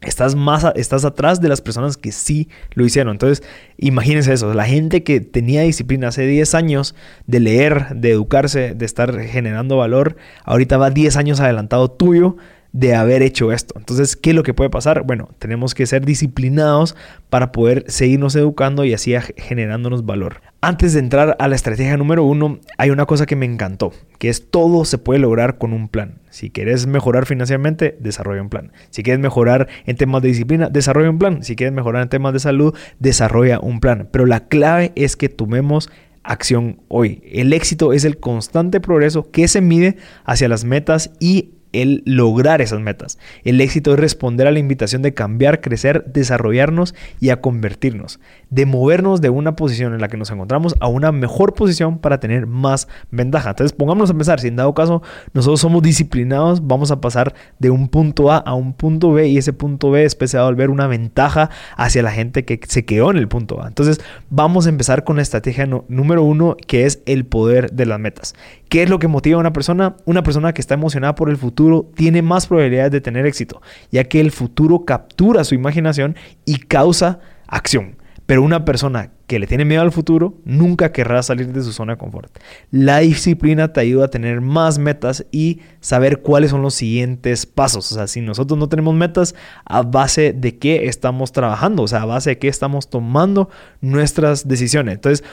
Estás 0.00 0.36
más 0.36 0.64
estás 0.76 1.04
atrás 1.04 1.40
de 1.40 1.48
las 1.48 1.60
personas 1.60 1.96
que 1.96 2.12
sí 2.12 2.48
lo 2.74 2.84
hicieron. 2.84 3.12
Entonces, 3.12 3.46
imagínense 3.78 4.32
eso, 4.32 4.54
la 4.54 4.64
gente 4.64 5.02
que 5.02 5.20
tenía 5.20 5.62
disciplina 5.62 6.08
hace 6.08 6.26
10 6.26 6.54
años 6.54 6.94
de 7.26 7.40
leer, 7.40 7.96
de 7.96 8.12
educarse, 8.12 8.74
de 8.74 8.84
estar 8.84 9.18
generando 9.22 9.76
valor, 9.76 10.16
ahorita 10.44 10.78
va 10.78 10.90
10 10.90 11.16
años 11.16 11.40
adelantado 11.40 11.90
tuyo 11.90 12.36
de 12.72 12.94
haber 12.94 13.22
hecho 13.22 13.52
esto. 13.52 13.74
Entonces, 13.78 14.16
¿qué 14.16 14.30
es 14.30 14.36
lo 14.36 14.42
que 14.42 14.54
puede 14.54 14.70
pasar? 14.70 15.02
Bueno, 15.04 15.30
tenemos 15.38 15.74
que 15.74 15.86
ser 15.86 16.04
disciplinados 16.04 16.96
para 17.30 17.50
poder 17.50 17.84
seguirnos 17.88 18.36
educando 18.36 18.84
y 18.84 18.94
así 18.94 19.14
generándonos 19.36 20.04
valor. 20.04 20.42
Antes 20.60 20.92
de 20.92 21.00
entrar 21.00 21.36
a 21.38 21.48
la 21.48 21.54
estrategia 21.54 21.96
número 21.96 22.24
uno, 22.24 22.58
hay 22.76 22.90
una 22.90 23.06
cosa 23.06 23.26
que 23.26 23.36
me 23.36 23.46
encantó, 23.46 23.92
que 24.18 24.28
es 24.28 24.50
todo 24.50 24.84
se 24.84 24.98
puede 24.98 25.20
lograr 25.20 25.56
con 25.56 25.72
un 25.72 25.88
plan. 25.88 26.18
Si 26.30 26.50
quieres 26.50 26.86
mejorar 26.86 27.26
financieramente, 27.26 27.96
desarrolla 28.00 28.42
un 28.42 28.48
plan. 28.48 28.72
Si 28.90 29.02
quieres 29.02 29.20
mejorar 29.20 29.68
en 29.86 29.96
temas 29.96 30.22
de 30.22 30.28
disciplina, 30.28 30.68
desarrolla 30.68 31.10
un 31.10 31.18
plan. 31.18 31.42
Si 31.42 31.56
quieres 31.56 31.74
mejorar 31.74 32.02
en 32.02 32.08
temas 32.08 32.32
de 32.32 32.40
salud, 32.40 32.74
desarrolla 32.98 33.60
un 33.60 33.80
plan. 33.80 34.08
Pero 34.10 34.26
la 34.26 34.48
clave 34.48 34.92
es 34.94 35.16
que 35.16 35.28
tomemos 35.28 35.90
acción 36.22 36.80
hoy. 36.88 37.22
El 37.24 37.52
éxito 37.52 37.92
es 37.92 38.04
el 38.04 38.18
constante 38.18 38.80
progreso 38.80 39.30
que 39.30 39.48
se 39.48 39.60
mide 39.60 39.96
hacia 40.24 40.48
las 40.48 40.64
metas 40.64 41.10
y 41.20 41.50
el 41.72 42.02
lograr 42.04 42.60
esas 42.60 42.80
metas. 42.80 43.18
El 43.44 43.60
éxito 43.60 43.92
es 43.92 44.00
responder 44.00 44.46
a 44.46 44.50
la 44.50 44.58
invitación 44.58 45.02
de 45.02 45.14
cambiar, 45.14 45.60
crecer, 45.60 46.04
desarrollarnos 46.06 46.94
y 47.20 47.30
a 47.30 47.40
convertirnos, 47.40 48.20
de 48.50 48.66
movernos 48.66 49.20
de 49.20 49.30
una 49.30 49.56
posición 49.56 49.94
en 49.94 50.00
la 50.00 50.08
que 50.08 50.16
nos 50.16 50.30
encontramos 50.30 50.74
a 50.80 50.88
una 50.88 51.12
mejor 51.12 51.54
posición 51.54 51.98
para 51.98 52.20
tener 52.20 52.46
más 52.46 52.88
ventaja. 53.10 53.50
Entonces, 53.50 53.76
pongámonos 53.76 54.10
a 54.10 54.14
pensar, 54.14 54.40
si 54.40 54.48
en 54.48 54.56
dado 54.56 54.74
caso 54.74 55.02
nosotros 55.32 55.60
somos 55.60 55.82
disciplinados, 55.82 56.66
vamos 56.66 56.90
a 56.90 57.00
pasar 57.00 57.34
de 57.58 57.70
un 57.70 57.88
punto 57.88 58.32
A 58.32 58.38
a 58.38 58.54
un 58.54 58.72
punto 58.72 59.12
B 59.12 59.28
y 59.28 59.38
ese 59.38 59.52
punto 59.52 59.90
B 59.90 60.00
después 60.00 60.30
se 60.30 60.38
va 60.38 60.44
a 60.44 60.46
volver 60.46 60.70
una 60.70 60.86
ventaja 60.86 61.50
hacia 61.76 62.02
la 62.02 62.10
gente 62.10 62.44
que 62.44 62.60
se 62.66 62.84
quedó 62.84 63.10
en 63.10 63.16
el 63.18 63.28
punto 63.28 63.62
A. 63.62 63.68
Entonces, 63.68 64.00
vamos 64.30 64.66
a 64.66 64.68
empezar 64.70 65.04
con 65.04 65.16
la 65.16 65.22
estrategia 65.22 65.66
número 65.88 66.22
uno, 66.22 66.56
que 66.66 66.86
es 66.86 67.02
el 67.06 67.24
poder 67.24 67.72
de 67.72 67.86
las 67.86 68.00
metas. 68.00 68.34
¿Qué 68.68 68.82
es 68.82 68.90
lo 68.90 68.98
que 68.98 69.08
motiva 69.08 69.36
a 69.36 69.40
una 69.40 69.52
persona? 69.52 69.96
Una 70.04 70.22
persona 70.22 70.52
que 70.52 70.60
está 70.60 70.74
emocionada 70.74 71.14
por 71.14 71.30
el 71.30 71.36
futuro 71.36 71.90
tiene 71.94 72.22
más 72.22 72.46
probabilidades 72.46 72.92
de 72.92 73.00
tener 73.00 73.26
éxito, 73.26 73.62
ya 73.90 74.04
que 74.04 74.20
el 74.20 74.30
futuro 74.30 74.84
captura 74.84 75.44
su 75.44 75.54
imaginación 75.54 76.16
y 76.44 76.58
causa 76.58 77.20
acción. 77.46 77.96
Pero 78.26 78.42
una 78.42 78.66
persona 78.66 79.12
que 79.26 79.38
le 79.38 79.46
tiene 79.46 79.64
miedo 79.64 79.80
al 79.80 79.90
futuro 79.90 80.34
nunca 80.44 80.92
querrá 80.92 81.22
salir 81.22 81.50
de 81.50 81.62
su 81.62 81.72
zona 81.72 81.94
de 81.94 81.98
confort. 81.98 82.30
La 82.70 82.98
disciplina 82.98 83.72
te 83.72 83.80
ayuda 83.80 84.04
a 84.04 84.10
tener 84.10 84.42
más 84.42 84.78
metas 84.78 85.24
y 85.32 85.60
saber 85.80 86.20
cuáles 86.20 86.50
son 86.50 86.60
los 86.60 86.74
siguientes 86.74 87.46
pasos. 87.46 87.90
O 87.90 87.94
sea, 87.94 88.06
si 88.06 88.20
nosotros 88.20 88.58
no 88.58 88.68
tenemos 88.68 88.94
metas, 88.94 89.34
¿a 89.64 89.80
base 89.80 90.34
de 90.34 90.58
qué 90.58 90.88
estamos 90.88 91.32
trabajando? 91.32 91.84
O 91.84 91.88
sea, 91.88 92.02
a 92.02 92.04
base 92.04 92.30
de 92.30 92.38
qué 92.38 92.48
estamos 92.48 92.90
tomando 92.90 93.48
nuestras 93.80 94.46
decisiones. 94.46 94.96
Entonces, 94.96 95.24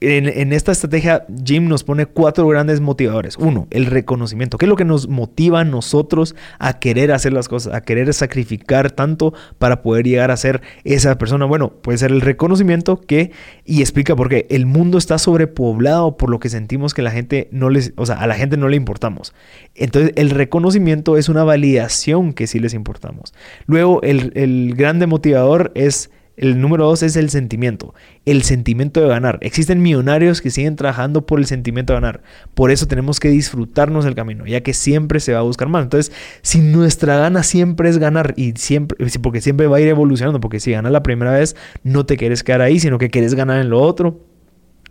en, 0.00 0.52
esta 0.52 0.72
estrategia, 0.72 1.26
Jim 1.44 1.68
nos 1.68 1.84
pone 1.84 2.06
cuatro 2.06 2.46
grandes 2.48 2.80
motivadores. 2.80 3.36
Uno, 3.36 3.66
el 3.70 3.86
reconocimiento. 3.86 4.58
¿Qué 4.58 4.66
es 4.66 4.68
lo 4.68 4.76
que 4.76 4.84
nos 4.84 5.08
motiva 5.08 5.60
a 5.60 5.64
nosotros 5.64 6.34
a 6.58 6.78
querer 6.78 7.12
hacer 7.12 7.32
las 7.32 7.48
cosas, 7.48 7.74
a 7.74 7.82
querer 7.82 8.12
sacrificar 8.14 8.90
tanto 8.90 9.34
para 9.58 9.82
poder 9.82 10.06
llegar 10.06 10.30
a 10.30 10.36
ser 10.36 10.62
esa 10.84 11.16
persona? 11.18 11.44
Bueno, 11.44 11.70
puede 11.70 11.98
ser 11.98 12.12
el 12.12 12.20
reconocimiento 12.20 13.00
que, 13.00 13.32
y 13.64 13.80
explica 13.80 14.16
por 14.16 14.28
qué, 14.28 14.46
el 14.50 14.66
mundo 14.66 14.98
está 14.98 15.18
sobrepoblado 15.18 16.16
por 16.16 16.30
lo 16.30 16.38
que 16.38 16.48
sentimos 16.48 16.94
que 16.94 17.02
la 17.02 17.10
gente 17.10 17.48
no 17.50 17.70
les, 17.70 17.92
o 17.96 18.06
sea, 18.06 18.16
a 18.16 18.26
la 18.26 18.34
gente 18.34 18.56
no 18.56 18.68
le 18.68 18.76
importamos. 18.76 19.34
Entonces, 19.74 20.12
el 20.16 20.30
reconocimiento 20.30 21.16
es 21.16 21.28
una 21.28 21.44
validación 21.44 22.32
que 22.32 22.46
sí 22.46 22.58
les 22.58 22.74
importamos. 22.74 23.34
Luego, 23.66 24.02
el, 24.02 24.32
el 24.34 24.74
grande 24.76 25.06
motivador 25.06 25.72
es 25.74 26.10
el 26.36 26.60
número 26.60 26.84
dos 26.84 27.02
es 27.02 27.16
el 27.16 27.30
sentimiento, 27.30 27.94
el 28.24 28.42
sentimiento 28.42 29.00
de 29.00 29.08
ganar. 29.08 29.38
Existen 29.40 29.82
millonarios 29.82 30.40
que 30.40 30.50
siguen 30.50 30.76
trabajando 30.76 31.26
por 31.26 31.38
el 31.38 31.46
sentimiento 31.46 31.92
de 31.92 32.00
ganar. 32.00 32.22
Por 32.54 32.70
eso 32.70 32.86
tenemos 32.86 33.20
que 33.20 33.28
disfrutarnos 33.28 34.04
el 34.04 34.14
camino, 34.14 34.46
ya 34.46 34.62
que 34.62 34.74
siempre 34.74 35.20
se 35.20 35.32
va 35.32 35.40
a 35.40 35.42
buscar 35.42 35.68
más. 35.68 35.84
Entonces, 35.84 36.12
si 36.42 36.60
nuestra 36.60 37.16
gana 37.16 37.42
siempre 37.42 37.88
es 37.88 37.98
ganar 37.98 38.34
y 38.36 38.52
siempre, 38.56 38.98
porque 39.22 39.40
siempre 39.40 39.66
va 39.66 39.78
a 39.78 39.80
ir 39.80 39.88
evolucionando, 39.88 40.40
porque 40.40 40.60
si 40.60 40.72
ganas 40.72 40.92
la 40.92 41.02
primera 41.02 41.32
vez, 41.32 41.56
no 41.82 42.06
te 42.06 42.16
quieres 42.16 42.42
quedar 42.42 42.60
ahí, 42.60 42.80
sino 42.80 42.98
que 42.98 43.10
quieres 43.10 43.34
ganar 43.34 43.60
en 43.60 43.70
lo 43.70 43.80
otro 43.80 44.20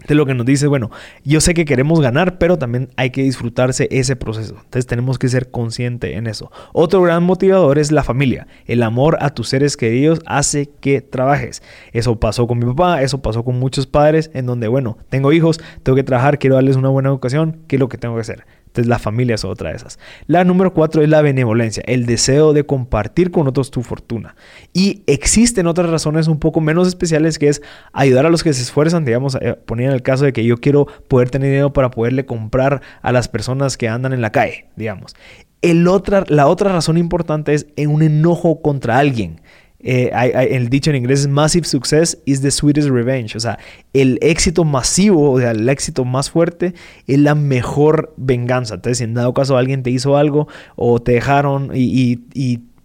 de 0.08 0.16
lo 0.16 0.26
que 0.26 0.34
nos 0.34 0.46
dice, 0.46 0.68
bueno, 0.68 0.92
yo 1.24 1.42
sé 1.42 1.54
que 1.54 1.66
queremos 1.66 2.02
ganar, 2.02 2.38
pero 2.38 2.58
también 2.58 2.90
hay 2.96 3.10
que 3.10 3.24
disfrutarse 3.24 3.88
ese 3.92 4.16
proceso. 4.16 4.56
Entonces 4.56 4.86
tenemos 4.86 5.18
que 5.18 5.30
ser 5.30 5.52
conscientes 5.52 6.16
en 6.16 6.28
eso. 6.28 6.52
Otro 6.74 7.02
gran 7.02 7.24
motivador 7.24 7.80
es 7.80 7.92
la 7.92 8.04
familia. 8.04 8.48
El 8.66 8.84
amor 8.84 9.18
a 9.22 9.32
tus 9.32 9.50
seres 9.50 9.78
queridos 9.78 10.22
hace 10.26 10.70
que 10.80 11.02
trabajes. 11.02 11.62
Eso 11.92 12.20
pasó 12.20 12.48
con 12.48 12.60
mi 12.60 12.66
papá, 12.66 13.02
eso 13.02 13.22
pasó 13.22 13.44
con 13.44 13.60
muchos 13.60 13.88
padres, 13.88 14.32
en 14.34 14.46
donde, 14.46 14.68
bueno, 14.68 14.98
tengo 15.10 15.32
hijos, 15.32 15.60
tengo 15.84 15.96
que 15.96 16.04
trabajar, 16.04 16.40
quiero 16.40 16.56
darles 16.56 16.76
una 16.76 16.90
buena 16.90 17.10
educación, 17.10 17.60
¿qué 17.68 17.76
es 17.76 17.80
lo 17.80 17.90
que 17.90 17.98
tengo 17.98 18.16
que 18.16 18.22
hacer? 18.22 18.46
Entonces 18.76 18.90
la 18.90 19.00
familia 19.00 19.36
es 19.36 19.46
otra 19.46 19.70
de 19.70 19.78
esas. 19.78 20.00
La 20.28 20.44
número 20.44 20.74
cuatro 20.74 21.02
es 21.02 21.08
la 21.08 21.22
benevolencia, 21.22 21.82
el 21.88 22.06
deseo 22.06 22.52
de 22.52 22.66
compartir 22.66 23.32
con 23.32 23.48
otros 23.48 23.72
tu 23.72 23.84
fortuna. 23.84 24.36
Y 24.74 25.04
existen 25.08 25.66
otras 25.66 25.90
razones 25.90 26.28
un 26.28 26.40
poco 26.40 26.60
menos 26.60 26.90
especiales 26.90 27.40
que 27.40 27.48
es 27.48 27.62
ayudar 27.94 28.26
a 28.26 28.30
los 28.30 28.44
que 28.44 28.52
se 28.52 28.62
esfuerzan, 28.62 29.06
digamos, 29.06 29.38
eh, 29.40 29.54
poner 29.66 29.88
en 29.88 29.94
el 29.94 30.02
caso 30.02 30.26
de 30.26 30.34
que 30.34 30.44
yo 30.44 30.58
quiero 30.58 30.88
poder 31.08 31.30
tener 31.30 31.52
dinero 31.52 31.72
para 31.72 31.90
poderle 31.90 32.26
comprar 32.26 32.82
a 33.02 33.14
las 33.14 33.30
personas 33.30 33.78
que 33.78 33.88
andan 33.88 34.12
en 34.12 34.20
la 34.20 34.34
calle, 34.34 34.66
digamos. 34.76 35.16
El 35.62 35.88
otra, 35.88 36.26
la 36.28 36.48
otra 36.48 36.74
razón 36.74 36.98
importante 36.98 37.54
es 37.54 37.68
en 37.78 37.92
un 37.92 38.04
enojo 38.04 38.62
contra 38.62 39.00
alguien. 39.00 39.40
Eh, 39.88 40.10
el 40.50 40.70
dicho 40.70 40.90
en 40.90 40.96
inglés 40.96 41.22
es 41.22 41.28
massive 41.28 41.66
success 41.66 42.18
is 42.26 42.42
the 42.42 42.50
sweetest 42.50 42.90
revenge. 42.90 43.38
O 43.38 43.40
sea, 43.40 43.60
el 43.94 44.18
éxito 44.22 44.66
masivo, 44.66 45.32
o 45.32 45.40
sea, 45.40 45.52
el 45.52 45.70
éxito 45.70 46.04
más 46.04 46.32
fuerte 46.32 46.74
es 47.06 47.20
la 47.20 47.36
mejor 47.36 48.14
venganza. 48.18 48.76
Entonces, 48.76 48.98
si 48.98 49.04
en 49.04 49.14
dado 49.14 49.34
caso 49.36 49.58
alguien 49.58 49.84
te 49.84 49.92
hizo 49.92 50.18
algo 50.18 50.48
o 50.76 51.00
te 51.00 51.14
dejaron 51.14 51.72
y, 51.74 52.20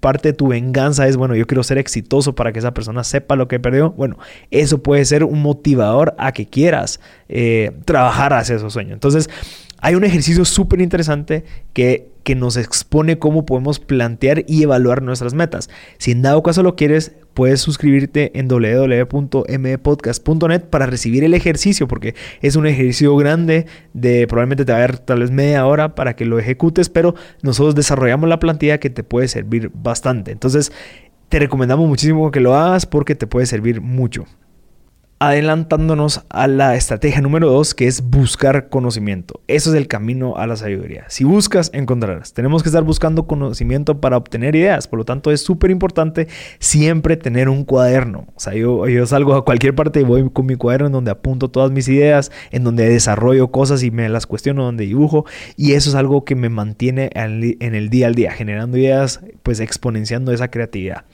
parte 0.00 0.30
de 0.30 0.32
tu 0.32 0.48
venganza 0.48 1.06
es, 1.06 1.18
bueno, 1.18 1.34
yo 1.34 1.46
quiero 1.46 1.62
ser 1.62 1.76
exitoso 1.76 2.34
para 2.34 2.54
que 2.54 2.58
esa 2.58 2.72
persona 2.72 3.04
sepa 3.04 3.36
lo 3.36 3.48
que 3.48 3.60
perdió. 3.60 3.90
Bueno, 3.90 4.16
eso 4.50 4.82
puede 4.82 5.04
ser 5.04 5.24
un 5.24 5.42
motivador 5.42 6.14
a 6.16 6.32
que 6.32 6.46
quieras 6.46 7.00
eh, 7.28 7.72
trabajar 7.84 8.32
hacia 8.32 8.56
esos 8.56 8.72
sueños. 8.72 8.94
Entonces, 8.94 9.28
hay 9.80 9.94
un 9.94 10.04
ejercicio 10.04 10.44
súper 10.44 10.80
interesante 10.80 11.44
que 11.72 12.10
que 12.22 12.34
nos 12.34 12.56
expone 12.56 13.18
cómo 13.18 13.44
podemos 13.46 13.80
plantear 13.80 14.44
y 14.46 14.62
evaluar 14.62 15.02
nuestras 15.02 15.34
metas. 15.34 15.68
Si 15.98 16.12
en 16.12 16.22
dado 16.22 16.42
caso 16.42 16.62
lo 16.62 16.76
quieres, 16.76 17.12
puedes 17.34 17.60
suscribirte 17.60 18.38
en 18.38 18.48
www.mpodcast.net 18.48 20.62
para 20.62 20.86
recibir 20.86 21.24
el 21.24 21.34
ejercicio, 21.34 21.86
porque 21.88 22.14
es 22.40 22.56
un 22.56 22.66
ejercicio 22.66 23.14
grande 23.16 23.66
de 23.94 24.26
probablemente 24.26 24.64
te 24.64 24.72
va 24.72 24.78
a 24.78 24.82
dar 24.82 24.98
tal 24.98 25.20
vez 25.20 25.30
media 25.30 25.66
hora 25.66 25.94
para 25.94 26.16
que 26.16 26.24
lo 26.24 26.38
ejecutes, 26.38 26.88
pero 26.88 27.14
nosotros 27.42 27.74
desarrollamos 27.74 28.26
la 28.28 28.38
plantilla 28.38 28.78
que 28.78 28.90
te 28.90 29.02
puede 29.02 29.26
servir 29.28 29.70
bastante. 29.74 30.32
Entonces, 30.32 30.72
te 31.28 31.38
recomendamos 31.38 31.86
muchísimo 31.88 32.30
que 32.30 32.40
lo 32.40 32.56
hagas 32.56 32.86
porque 32.86 33.14
te 33.14 33.26
puede 33.26 33.46
servir 33.46 33.80
mucho 33.80 34.26
adelantándonos 35.20 36.22
a 36.30 36.46
la 36.46 36.74
estrategia 36.76 37.20
número 37.20 37.50
dos, 37.50 37.74
que 37.74 37.86
es 37.86 38.00
buscar 38.02 38.70
conocimiento. 38.70 39.42
Eso 39.48 39.68
es 39.68 39.76
el 39.76 39.86
camino 39.86 40.38
a 40.38 40.46
la 40.46 40.56
sabiduría. 40.56 41.04
Si 41.08 41.24
buscas, 41.24 41.70
encontrarás. 41.74 42.32
Tenemos 42.32 42.62
que 42.62 42.70
estar 42.70 42.82
buscando 42.84 43.26
conocimiento 43.26 44.00
para 44.00 44.16
obtener 44.16 44.56
ideas. 44.56 44.88
Por 44.88 44.98
lo 44.98 45.04
tanto, 45.04 45.30
es 45.30 45.42
súper 45.42 45.70
importante 45.70 46.26
siempre 46.58 47.18
tener 47.18 47.50
un 47.50 47.64
cuaderno. 47.64 48.28
O 48.34 48.40
sea, 48.40 48.54
yo, 48.54 48.86
salgo 49.06 49.34
a 49.34 49.44
cualquier 49.44 49.74
parte 49.74 50.00
y 50.00 50.04
voy 50.04 50.30
con 50.30 50.46
mi 50.46 50.56
cuaderno 50.56 50.86
en 50.86 50.92
donde 50.94 51.10
apunto 51.10 51.50
todas 51.50 51.70
mis 51.70 51.86
ideas, 51.88 52.32
en 52.50 52.64
donde 52.64 52.88
desarrollo 52.88 53.50
cosas 53.50 53.82
y 53.82 53.90
me 53.90 54.08
las 54.08 54.26
cuestiono, 54.26 54.64
donde 54.64 54.86
dibujo. 54.86 55.26
Y 55.54 55.72
eso 55.74 55.90
es 55.90 55.96
algo 55.96 56.24
que 56.24 56.34
me 56.34 56.48
mantiene 56.48 57.10
en 57.14 57.74
el 57.74 57.90
día 57.90 58.06
al 58.06 58.14
día, 58.14 58.32
generando 58.32 58.78
ideas, 58.78 59.20
pues 59.42 59.60
exponenciando 59.60 60.32
esa 60.32 60.50
creatividad. 60.50 61.04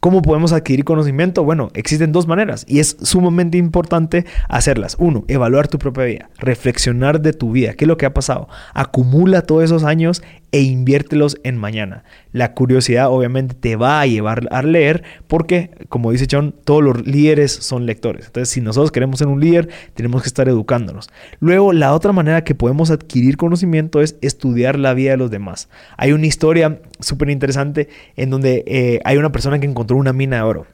¿Cómo 0.00 0.22
podemos 0.22 0.52
adquirir 0.52 0.84
conocimiento? 0.84 1.44
Bueno, 1.44 1.70
existen 1.74 2.12
dos 2.12 2.26
maneras 2.26 2.64
y 2.68 2.80
es 2.80 2.96
sumamente 3.02 3.58
importante 3.58 4.26
hacerlas. 4.48 4.96
Uno, 4.98 5.24
evaluar 5.28 5.68
tu 5.68 5.78
propia 5.78 6.04
vida, 6.04 6.30
reflexionar 6.38 7.20
de 7.20 7.32
tu 7.32 7.52
vida, 7.52 7.74
qué 7.74 7.84
es 7.84 7.88
lo 7.88 7.96
que 7.96 8.06
ha 8.06 8.14
pasado. 8.14 8.48
Acumula 8.74 9.42
todos 9.42 9.64
esos 9.64 9.84
años 9.84 10.22
e 10.52 10.62
inviértelos 10.62 11.38
en 11.42 11.56
mañana. 11.56 12.04
La 12.32 12.54
curiosidad 12.54 13.10
obviamente 13.10 13.54
te 13.54 13.76
va 13.76 14.00
a 14.00 14.06
llevar 14.06 14.48
a 14.50 14.62
leer 14.62 15.02
porque, 15.26 15.70
como 15.88 16.12
dice 16.12 16.26
John, 16.30 16.54
todos 16.64 16.82
los 16.82 17.06
líderes 17.06 17.52
son 17.52 17.86
lectores. 17.86 18.26
Entonces, 18.26 18.48
si 18.50 18.60
nosotros 18.60 18.92
queremos 18.92 19.18
ser 19.18 19.28
un 19.28 19.40
líder, 19.40 19.68
tenemos 19.94 20.22
que 20.22 20.28
estar 20.28 20.48
educándonos. 20.48 21.10
Luego, 21.40 21.72
la 21.72 21.92
otra 21.94 22.12
manera 22.12 22.44
que 22.44 22.54
podemos 22.54 22.90
adquirir 22.90 23.36
conocimiento 23.36 24.00
es 24.00 24.16
estudiar 24.20 24.78
la 24.78 24.94
vida 24.94 25.12
de 25.12 25.16
los 25.16 25.30
demás. 25.30 25.68
Hay 25.96 26.12
una 26.12 26.26
historia 26.26 26.80
súper 27.00 27.30
interesante 27.30 27.88
en 28.16 28.30
donde 28.30 28.64
eh, 28.66 29.00
hay 29.04 29.16
una 29.16 29.32
persona 29.32 29.58
que 29.58 29.66
encontró 29.66 29.96
una 29.96 30.12
mina 30.12 30.36
de 30.36 30.42
oro. 30.42 30.66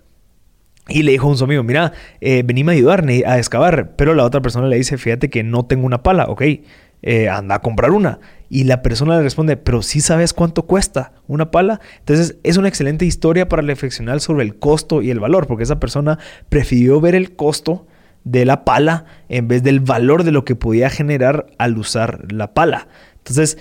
Y 0.89 1.03
le 1.05 1.13
dijo 1.13 1.29
a 1.29 1.33
un 1.33 1.43
amigo, 1.43 1.63
mira, 1.63 1.93
eh, 2.21 2.43
venime 2.45 2.73
a 2.73 2.75
ayudarme 2.75 3.23
a 3.25 3.39
excavar. 3.39 3.95
Pero 3.97 4.15
la 4.15 4.25
otra 4.25 4.43
persona 4.43 4.67
le 4.67 4.77
dice, 4.77 4.99
fíjate 4.99 5.31
que 5.31 5.45
no 5.45 5.65
tengo 5.65 5.87
una 5.87 6.03
pala, 6.03 6.25
ok, 6.25 6.43
eh, 7.03 7.29
anda 7.29 7.57
a 7.57 7.61
comprar 7.61 7.91
una. 7.91 8.21
Y 8.49 8.65
la 8.65 8.83
persona 8.83 9.17
le 9.17 9.23
responde, 9.23 9.57
pero 9.57 9.83
sí 9.83 10.01
sabes 10.01 10.33
cuánto 10.33 10.65
cuesta 10.65 11.13
una 11.27 11.51
pala. 11.51 11.81
Entonces 12.01 12.37
es 12.43 12.57
una 12.57 12.69
excelente 12.69 13.05
historia 13.05 13.49
para 13.49 13.63
reflexionar 13.63 14.21
sobre 14.21 14.45
el 14.45 14.59
costo 14.59 15.03
y 15.03 15.11
el 15.11 15.21
valor, 15.21 15.47
porque 15.47 15.65
esa 15.65 15.81
persona 15.81 16.19
prefirió 16.49 17.01
ver 17.01 17.15
el 17.15 17.35
costo 17.35 17.87
de 18.25 18.45
la 18.45 18.65
pala 18.65 19.07
en 19.29 19.49
vez 19.49 19.63
del 19.63 19.81
valor 19.81 20.23
de 20.23 20.33
lo 20.33 20.45
que 20.45 20.55
podía 20.55 20.91
generar 20.91 21.47
al 21.59 21.77
usar 21.79 22.33
la 22.33 22.55
pala. 22.55 22.89
Entonces 23.19 23.59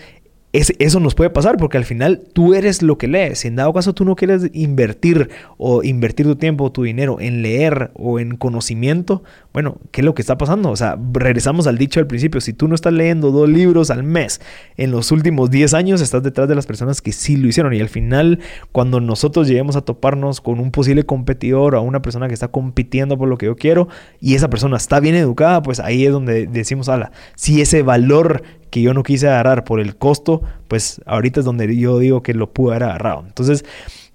eso 0.53 0.99
nos 0.99 1.15
puede 1.15 1.29
pasar 1.29 1.55
porque 1.55 1.77
al 1.77 1.85
final 1.85 2.23
tú 2.33 2.53
eres 2.53 2.81
lo 2.81 2.97
que 2.97 3.07
lees. 3.07 3.39
Si 3.39 3.47
en 3.47 3.55
dado 3.55 3.71
caso 3.73 3.93
tú 3.93 4.03
no 4.03 4.15
quieres 4.15 4.49
invertir 4.53 5.29
o 5.57 5.81
invertir 5.81 6.25
tu 6.25 6.35
tiempo 6.35 6.71
tu 6.71 6.83
dinero 6.83 7.21
en 7.21 7.41
leer 7.41 7.91
o 7.93 8.19
en 8.19 8.35
conocimiento, 8.35 9.23
bueno, 9.53 9.77
¿qué 9.91 10.01
es 10.01 10.05
lo 10.05 10.13
que 10.13 10.21
está 10.21 10.37
pasando? 10.37 10.69
O 10.69 10.75
sea, 10.75 10.97
regresamos 11.13 11.67
al 11.67 11.77
dicho 11.77 12.01
al 12.01 12.07
principio, 12.07 12.41
si 12.41 12.51
tú 12.51 12.67
no 12.67 12.75
estás 12.75 12.91
leyendo 12.91 13.31
dos 13.31 13.47
libros 13.47 13.91
al 13.91 14.03
mes 14.03 14.41
en 14.75 14.91
los 14.91 15.11
últimos 15.11 15.49
10 15.51 15.73
años, 15.73 16.01
estás 16.01 16.21
detrás 16.21 16.49
de 16.49 16.55
las 16.55 16.65
personas 16.65 17.01
que 17.01 17.13
sí 17.13 17.37
lo 17.37 17.47
hicieron. 17.47 17.73
Y 17.73 17.79
al 17.79 17.89
final, 17.89 18.39
cuando 18.73 18.99
nosotros 18.99 19.47
lleguemos 19.47 19.77
a 19.77 19.81
toparnos 19.81 20.41
con 20.41 20.59
un 20.59 20.71
posible 20.71 21.05
competidor 21.05 21.75
o 21.75 21.81
una 21.81 22.01
persona 22.01 22.27
que 22.27 22.33
está 22.33 22.49
compitiendo 22.49 23.17
por 23.17 23.29
lo 23.29 23.37
que 23.37 23.45
yo 23.45 23.55
quiero 23.55 23.87
y 24.19 24.35
esa 24.35 24.49
persona 24.49 24.75
está 24.75 24.99
bien 24.99 25.15
educada, 25.15 25.61
pues 25.61 25.79
ahí 25.79 26.05
es 26.05 26.11
donde 26.11 26.47
decimos, 26.47 26.89
ala, 26.89 27.11
si 27.35 27.61
ese 27.61 27.83
valor 27.83 28.43
que 28.71 28.81
yo 28.81 28.95
no 28.95 29.03
quise 29.03 29.27
agarrar 29.27 29.63
por 29.63 29.79
el 29.79 29.95
costo, 29.95 30.41
pues 30.67 31.01
ahorita 31.05 31.41
es 31.41 31.45
donde 31.45 31.75
yo 31.77 31.99
digo 31.99 32.23
que 32.23 32.33
lo 32.33 32.51
pude 32.51 32.71
haber 32.71 32.83
agarrado. 32.85 33.23
Entonces, 33.27 33.63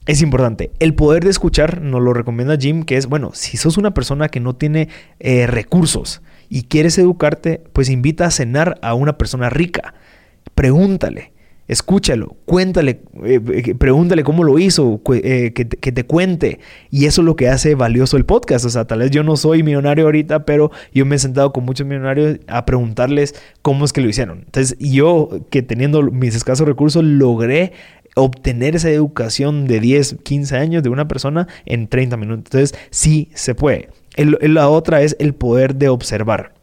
es 0.07 0.23
importante. 0.23 0.71
El 0.79 0.95
poder 0.95 1.25
de 1.25 1.31
escuchar 1.31 1.83
nos 1.83 2.01
lo 2.01 2.13
recomienda 2.13 2.57
Jim, 2.57 2.85
que 2.85 2.97
es, 2.97 3.07
bueno, 3.07 3.31
si 3.35 3.57
sos 3.57 3.77
una 3.77 3.93
persona 3.93 4.29
que 4.29 4.41
no 4.41 4.55
tiene 4.55 4.89
eh, 5.21 5.47
recursos 5.47 6.23
y 6.49 6.63
quieres 6.65 6.97
educarte, 6.99 7.63
pues 7.73 7.91
invita 7.91 8.27
a 8.27 8.31
cenar 8.31 8.79
a 8.83 8.95
una 8.95 9.19
persona 9.19 9.51
rica. 9.51 9.95
Pregúntale, 10.55 11.33
Escúchalo, 11.69 12.37
cuéntale, 12.45 13.01
eh, 13.25 13.41
eh, 13.53 13.75
pregúntale 13.75 14.23
cómo 14.23 14.45
lo 14.45 14.59
hizo, 14.59 15.01
que, 15.03 15.53
que, 15.53 15.93
te 15.93 16.05
cuente. 16.05 16.61
Y 16.91 17.07
eso 17.07 17.23
es 17.23 17.25
lo 17.25 17.35
que 17.35 17.49
hace 17.49 17.75
valioso 17.75 18.17
el 18.17 18.25
podcast. 18.25 18.65
O 18.65 18.71
sea, 18.71 18.87
tal 18.87 19.01
vez 19.01 19.11
yo 19.11 19.25
no 19.25 19.37
soy 19.37 19.65
millonario 19.65 20.05
ahorita, 20.05 20.45
pero 20.45 20.71
yo 20.95 21.05
me 21.07 21.17
he 21.17 21.19
sentado 21.19 21.53
con 21.53 21.65
muchos 21.65 21.87
millonarios 21.87 22.39
a 22.47 22.65
preguntarles 22.67 23.35
cómo 23.63 23.85
es 23.85 23.93
que 23.93 24.01
lo 24.01 24.09
hicieron. 24.09 24.45
Entonces, 24.47 24.79
yo 24.79 25.29
que 25.51 25.63
teniendo 25.63 26.03
mis 26.03 26.37
escasos 26.37 26.69
recursos 26.69 27.03
logré 27.03 27.73
obtener 28.15 28.77
esa 28.77 28.91
educación 28.91 29.67
de 29.67 29.81
10, 29.81 30.17
15 30.23 30.57
años 30.57 30.83
de 30.83 30.89
una 30.89 31.09
persona 31.09 31.49
en 31.65 31.89
30 31.89 32.17
minutos. 32.17 32.45
Entonces, 32.47 32.79
sí 32.91 33.31
se 33.35 33.55
puede. 33.55 33.91
la 34.17 34.69
otra 34.69 35.03
es 35.03 35.17
el 35.19 35.35
poder 35.35 35.75
de 35.75 35.89
observar. 35.89 36.55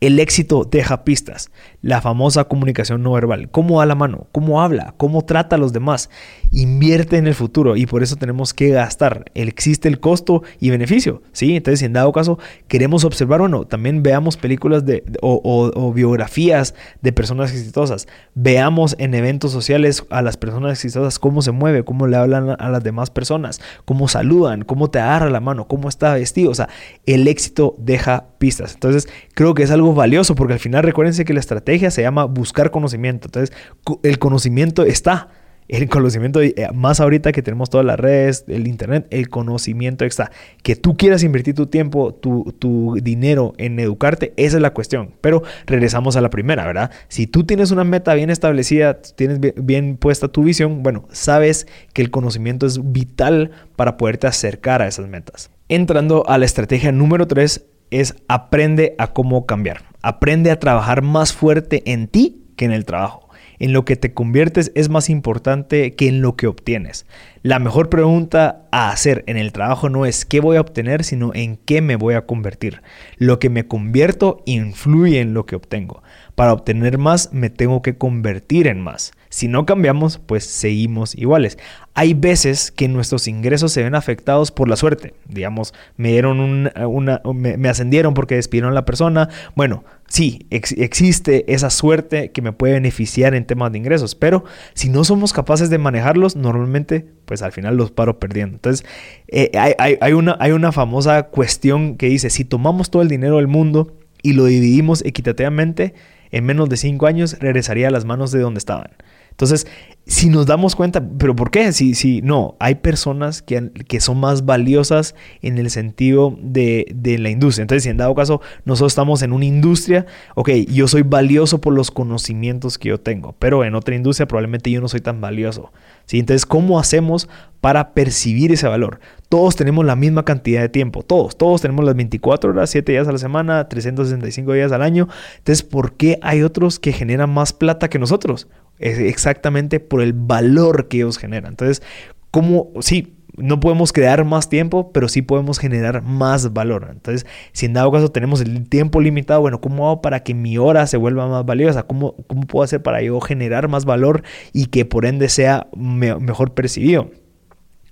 El 0.00 0.18
éxito 0.18 0.64
deja 0.64 1.04
pistas. 1.04 1.50
La 1.80 2.00
famosa 2.00 2.44
comunicación 2.44 3.04
no 3.04 3.12
verbal. 3.12 3.50
¿Cómo 3.50 3.78
da 3.78 3.86
la 3.86 3.94
mano? 3.94 4.26
¿Cómo 4.32 4.60
habla? 4.60 4.94
¿Cómo 4.96 5.24
trata 5.24 5.54
a 5.54 5.58
los 5.60 5.72
demás? 5.72 6.10
Invierte 6.50 7.18
en 7.18 7.28
el 7.28 7.36
futuro 7.36 7.76
y 7.76 7.86
por 7.86 8.02
eso 8.02 8.16
tenemos 8.16 8.52
que 8.52 8.70
gastar. 8.70 9.26
Existe 9.34 9.86
el 9.86 10.00
costo 10.00 10.42
y 10.58 10.70
beneficio. 10.70 11.22
¿sí? 11.30 11.54
Entonces, 11.54 11.78
si 11.78 11.84
en 11.86 11.92
dado 11.92 12.10
caso 12.10 12.40
queremos 12.66 13.04
observar 13.04 13.42
o 13.42 13.48
no, 13.48 13.64
también 13.64 14.02
veamos 14.02 14.36
películas 14.36 14.86
de, 14.86 15.04
o, 15.22 15.92
biografías 15.94 16.74
de 17.00 17.12
personas 17.12 17.52
exitosas. 17.52 18.08
Veamos 18.34 18.96
en 18.98 19.14
eventos 19.14 19.52
sociales 19.52 20.04
a 20.10 20.20
las 20.20 20.36
personas 20.36 20.72
exitosas 20.72 21.20
cómo 21.20 21.42
se 21.42 21.52
mueve, 21.52 21.84
cómo 21.84 22.08
le 22.08 22.16
hablan 22.16 22.56
a 22.58 22.70
las 22.70 22.82
demás 22.82 23.10
personas, 23.10 23.60
cómo 23.84 24.08
saludan, 24.08 24.62
cómo 24.62 24.90
te 24.90 24.98
agarra 24.98 25.30
la 25.30 25.38
mano, 25.38 25.68
cómo 25.68 25.88
está 25.88 26.14
vestido. 26.14 26.50
O 26.50 26.54
sea, 26.56 26.68
el 27.06 27.28
éxito 27.28 27.76
deja 27.78 28.24
pistas. 28.38 28.74
Entonces, 28.74 29.08
creo 29.34 29.54
que 29.54 29.62
es 29.62 29.70
algo 29.70 29.94
valioso 29.94 30.34
porque 30.34 30.54
al 30.54 30.58
final 30.58 30.82
recuérdense 30.82 31.24
que 31.24 31.34
la 31.34 31.40
estrategia 31.40 31.67
se 31.90 32.02
llama 32.02 32.24
buscar 32.24 32.70
conocimiento. 32.70 33.28
Entonces, 33.28 33.56
el 34.02 34.18
conocimiento 34.18 34.84
está. 34.84 35.28
El 35.68 35.86
conocimiento, 35.90 36.40
eh, 36.40 36.54
más 36.72 36.98
ahorita 36.98 37.30
que 37.30 37.42
tenemos 37.42 37.68
todas 37.68 37.84
las 37.84 38.00
redes, 38.00 38.46
el 38.48 38.66
internet, 38.66 39.06
el 39.10 39.28
conocimiento 39.28 40.06
está. 40.06 40.30
Que 40.62 40.76
tú 40.76 40.96
quieras 40.96 41.22
invertir 41.22 41.54
tu 41.54 41.66
tiempo, 41.66 42.14
tu, 42.14 42.54
tu, 42.58 42.96
dinero 43.02 43.52
en 43.58 43.78
educarte, 43.78 44.32
esa 44.38 44.56
es 44.56 44.62
la 44.62 44.72
cuestión. 44.72 45.14
Pero 45.20 45.42
regresamos 45.66 46.16
a 46.16 46.22
la 46.22 46.30
primera, 46.30 46.64
¿verdad? 46.64 46.90
Si 47.08 47.26
tú 47.26 47.44
tienes 47.44 47.70
una 47.70 47.84
meta 47.84 48.14
bien 48.14 48.30
establecida, 48.30 49.02
tienes 49.02 49.40
bien, 49.40 49.54
bien 49.58 49.96
puesta 49.98 50.28
tu 50.28 50.42
visión, 50.42 50.82
bueno, 50.82 51.06
sabes 51.12 51.66
que 51.92 52.00
el 52.00 52.10
conocimiento 52.10 52.64
es 52.64 52.90
vital 52.90 53.50
para 53.76 53.98
poderte 53.98 54.26
acercar 54.26 54.80
a 54.80 54.88
esas 54.88 55.06
metas. 55.06 55.50
Entrando 55.68 56.26
a 56.26 56.38
la 56.38 56.46
estrategia 56.46 56.92
número 56.92 57.26
3, 57.26 57.66
es 57.90 58.16
aprende 58.28 58.94
a 58.98 59.08
cómo 59.08 59.46
cambiar. 59.46 59.82
Aprende 60.02 60.50
a 60.50 60.58
trabajar 60.58 61.02
más 61.02 61.32
fuerte 61.32 61.82
en 61.90 62.08
ti 62.08 62.44
que 62.56 62.64
en 62.64 62.72
el 62.72 62.84
trabajo. 62.84 63.28
En 63.58 63.72
lo 63.72 63.84
que 63.84 63.96
te 63.96 64.14
conviertes 64.14 64.70
es 64.74 64.88
más 64.88 65.10
importante 65.10 65.94
que 65.96 66.08
en 66.08 66.22
lo 66.22 66.36
que 66.36 66.46
obtienes. 66.46 67.06
La 67.42 67.58
mejor 67.58 67.88
pregunta 67.88 68.66
a 68.70 68.90
hacer 68.90 69.24
en 69.26 69.36
el 69.36 69.52
trabajo 69.52 69.88
no 69.88 70.06
es 70.06 70.24
qué 70.24 70.40
voy 70.40 70.56
a 70.56 70.60
obtener, 70.60 71.02
sino 71.02 71.32
en 71.34 71.56
qué 71.56 71.80
me 71.80 71.96
voy 71.96 72.14
a 72.14 72.24
convertir. 72.26 72.82
Lo 73.16 73.40
que 73.40 73.50
me 73.50 73.66
convierto 73.66 74.42
influye 74.46 75.20
en 75.20 75.34
lo 75.34 75.44
que 75.44 75.56
obtengo. 75.56 76.02
Para 76.36 76.52
obtener 76.52 76.98
más 76.98 77.32
me 77.32 77.50
tengo 77.50 77.82
que 77.82 77.96
convertir 77.96 78.68
en 78.68 78.80
más. 78.80 79.12
Si 79.30 79.48
no 79.48 79.66
cambiamos, 79.66 80.18
pues 80.18 80.44
seguimos 80.44 81.14
iguales. 81.14 81.58
Hay 81.94 82.14
veces 82.14 82.70
que 82.70 82.88
nuestros 82.88 83.28
ingresos 83.28 83.72
se 83.72 83.82
ven 83.82 83.94
afectados 83.94 84.50
por 84.50 84.68
la 84.68 84.76
suerte. 84.76 85.14
Digamos, 85.26 85.74
me 85.96 86.12
dieron 86.12 86.40
una, 86.40 87.22
me, 87.34 87.68
ascendieron 87.68 88.14
porque 88.14 88.36
despidieron 88.36 88.70
a 88.70 88.74
la 88.74 88.84
persona. 88.84 89.28
Bueno, 89.54 89.84
sí, 90.06 90.46
existe 90.50 91.52
esa 91.52 91.70
suerte 91.70 92.30
que 92.30 92.42
me 92.42 92.52
puede 92.52 92.74
beneficiar 92.74 93.34
en 93.34 93.46
temas 93.46 93.72
de 93.72 93.78
ingresos, 93.78 94.14
pero 94.14 94.44
si 94.74 94.88
no 94.88 95.04
somos 95.04 95.32
capaces 95.32 95.70
de 95.70 95.78
manejarlos, 95.78 96.36
normalmente, 96.36 97.06
pues 97.24 97.42
al 97.42 97.52
final 97.52 97.76
los 97.76 97.90
paro 97.90 98.18
perdiendo. 98.18 98.56
Entonces, 98.56 98.86
eh, 99.26 99.50
hay, 99.56 100.12
una, 100.12 100.36
hay 100.40 100.52
una 100.52 100.72
famosa 100.72 101.24
cuestión 101.24 101.96
que 101.96 102.06
dice, 102.08 102.30
si 102.30 102.44
tomamos 102.44 102.90
todo 102.90 103.02
el 103.02 103.08
dinero 103.08 103.36
del 103.36 103.48
mundo 103.48 103.96
y 104.22 104.32
lo 104.32 104.44
dividimos 104.44 105.04
equitativamente, 105.04 105.94
en 106.30 106.44
menos 106.44 106.68
de 106.68 106.76
cinco 106.76 107.06
años 107.06 107.38
regresaría 107.40 107.88
a 107.88 107.90
las 107.90 108.04
manos 108.04 108.30
de 108.30 108.40
donde 108.40 108.58
estaban. 108.58 108.90
Entonces, 109.38 109.68
si 110.04 110.30
nos 110.30 110.46
damos 110.46 110.74
cuenta, 110.74 111.00
pero 111.16 111.36
¿por 111.36 111.52
qué? 111.52 111.72
Si, 111.72 111.94
si 111.94 112.22
no, 112.22 112.56
hay 112.58 112.74
personas 112.74 113.40
que, 113.40 113.70
que 113.86 114.00
son 114.00 114.18
más 114.18 114.44
valiosas 114.44 115.14
en 115.42 115.58
el 115.58 115.70
sentido 115.70 116.36
de, 116.42 116.86
de, 116.92 117.18
la 117.18 117.30
industria. 117.30 117.62
Entonces, 117.62 117.84
si 117.84 117.90
en 117.90 117.98
dado 117.98 118.16
caso 118.16 118.40
nosotros 118.64 118.90
estamos 118.90 119.22
en 119.22 119.32
una 119.32 119.44
industria, 119.44 120.06
ok, 120.34 120.50
yo 120.68 120.88
soy 120.88 121.02
valioso 121.02 121.60
por 121.60 121.72
los 121.72 121.92
conocimientos 121.92 122.78
que 122.78 122.88
yo 122.88 122.98
tengo, 122.98 123.36
pero 123.38 123.64
en 123.64 123.76
otra 123.76 123.94
industria 123.94 124.26
probablemente 124.26 124.72
yo 124.72 124.80
no 124.80 124.88
soy 124.88 125.00
tan 125.00 125.20
valioso. 125.20 125.72
¿sí? 126.06 126.18
Entonces, 126.18 126.44
¿cómo 126.44 126.80
hacemos 126.80 127.28
para 127.60 127.92
percibir 127.92 128.50
ese 128.50 128.66
valor? 128.66 128.98
Todos 129.28 129.54
tenemos 129.54 129.84
la 129.84 129.94
misma 129.94 130.24
cantidad 130.24 130.62
de 130.62 130.68
tiempo, 130.68 131.04
todos, 131.04 131.38
todos 131.38 131.60
tenemos 131.60 131.84
las 131.84 131.94
24 131.94 132.50
horas, 132.50 132.70
7 132.70 132.90
días 132.90 133.06
a 133.06 133.12
la 133.12 133.18
semana, 133.18 133.68
365 133.68 134.52
días 134.54 134.72
al 134.72 134.82
año. 134.82 135.06
Entonces, 135.36 135.62
¿por 135.62 135.92
qué 135.92 136.18
hay 136.22 136.42
otros 136.42 136.80
que 136.80 136.92
generan 136.92 137.30
más 137.30 137.52
plata 137.52 137.88
que 137.88 138.00
nosotros? 138.00 138.48
Es 138.78 138.98
exactamente 138.98 139.80
por 139.80 140.02
el 140.02 140.12
valor 140.12 140.88
que 140.88 140.98
ellos 140.98 141.18
generan. 141.18 141.52
Entonces, 141.52 141.82
¿cómo? 142.30 142.70
Sí, 142.80 143.18
no 143.38 143.60
podemos 143.60 143.92
crear 143.92 144.24
más 144.24 144.48
tiempo, 144.48 144.92
pero 144.92 145.08
sí 145.08 145.22
podemos 145.22 145.58
generar 145.58 146.02
más 146.02 146.52
valor. 146.52 146.88
Entonces, 146.90 147.26
si 147.52 147.66
en 147.66 147.72
dado 147.72 147.90
caso 147.92 148.10
tenemos 148.10 148.40
el 148.40 148.68
tiempo 148.68 149.00
limitado, 149.00 149.40
bueno, 149.40 149.60
¿cómo 149.60 149.86
hago 149.86 150.02
para 150.02 150.22
que 150.22 150.34
mi 150.34 150.58
hora 150.58 150.86
se 150.86 150.96
vuelva 150.96 151.28
más 151.28 151.44
valiosa? 151.44 151.84
¿Cómo, 151.84 152.14
cómo 152.26 152.42
puedo 152.42 152.64
hacer 152.64 152.82
para 152.82 153.00
yo 153.02 153.20
generar 153.20 153.68
más 153.68 153.84
valor 153.84 154.22
y 154.52 154.66
que 154.66 154.84
por 154.84 155.06
ende 155.06 155.28
sea 155.28 155.68
mejor 155.74 156.54
percibido? 156.54 157.10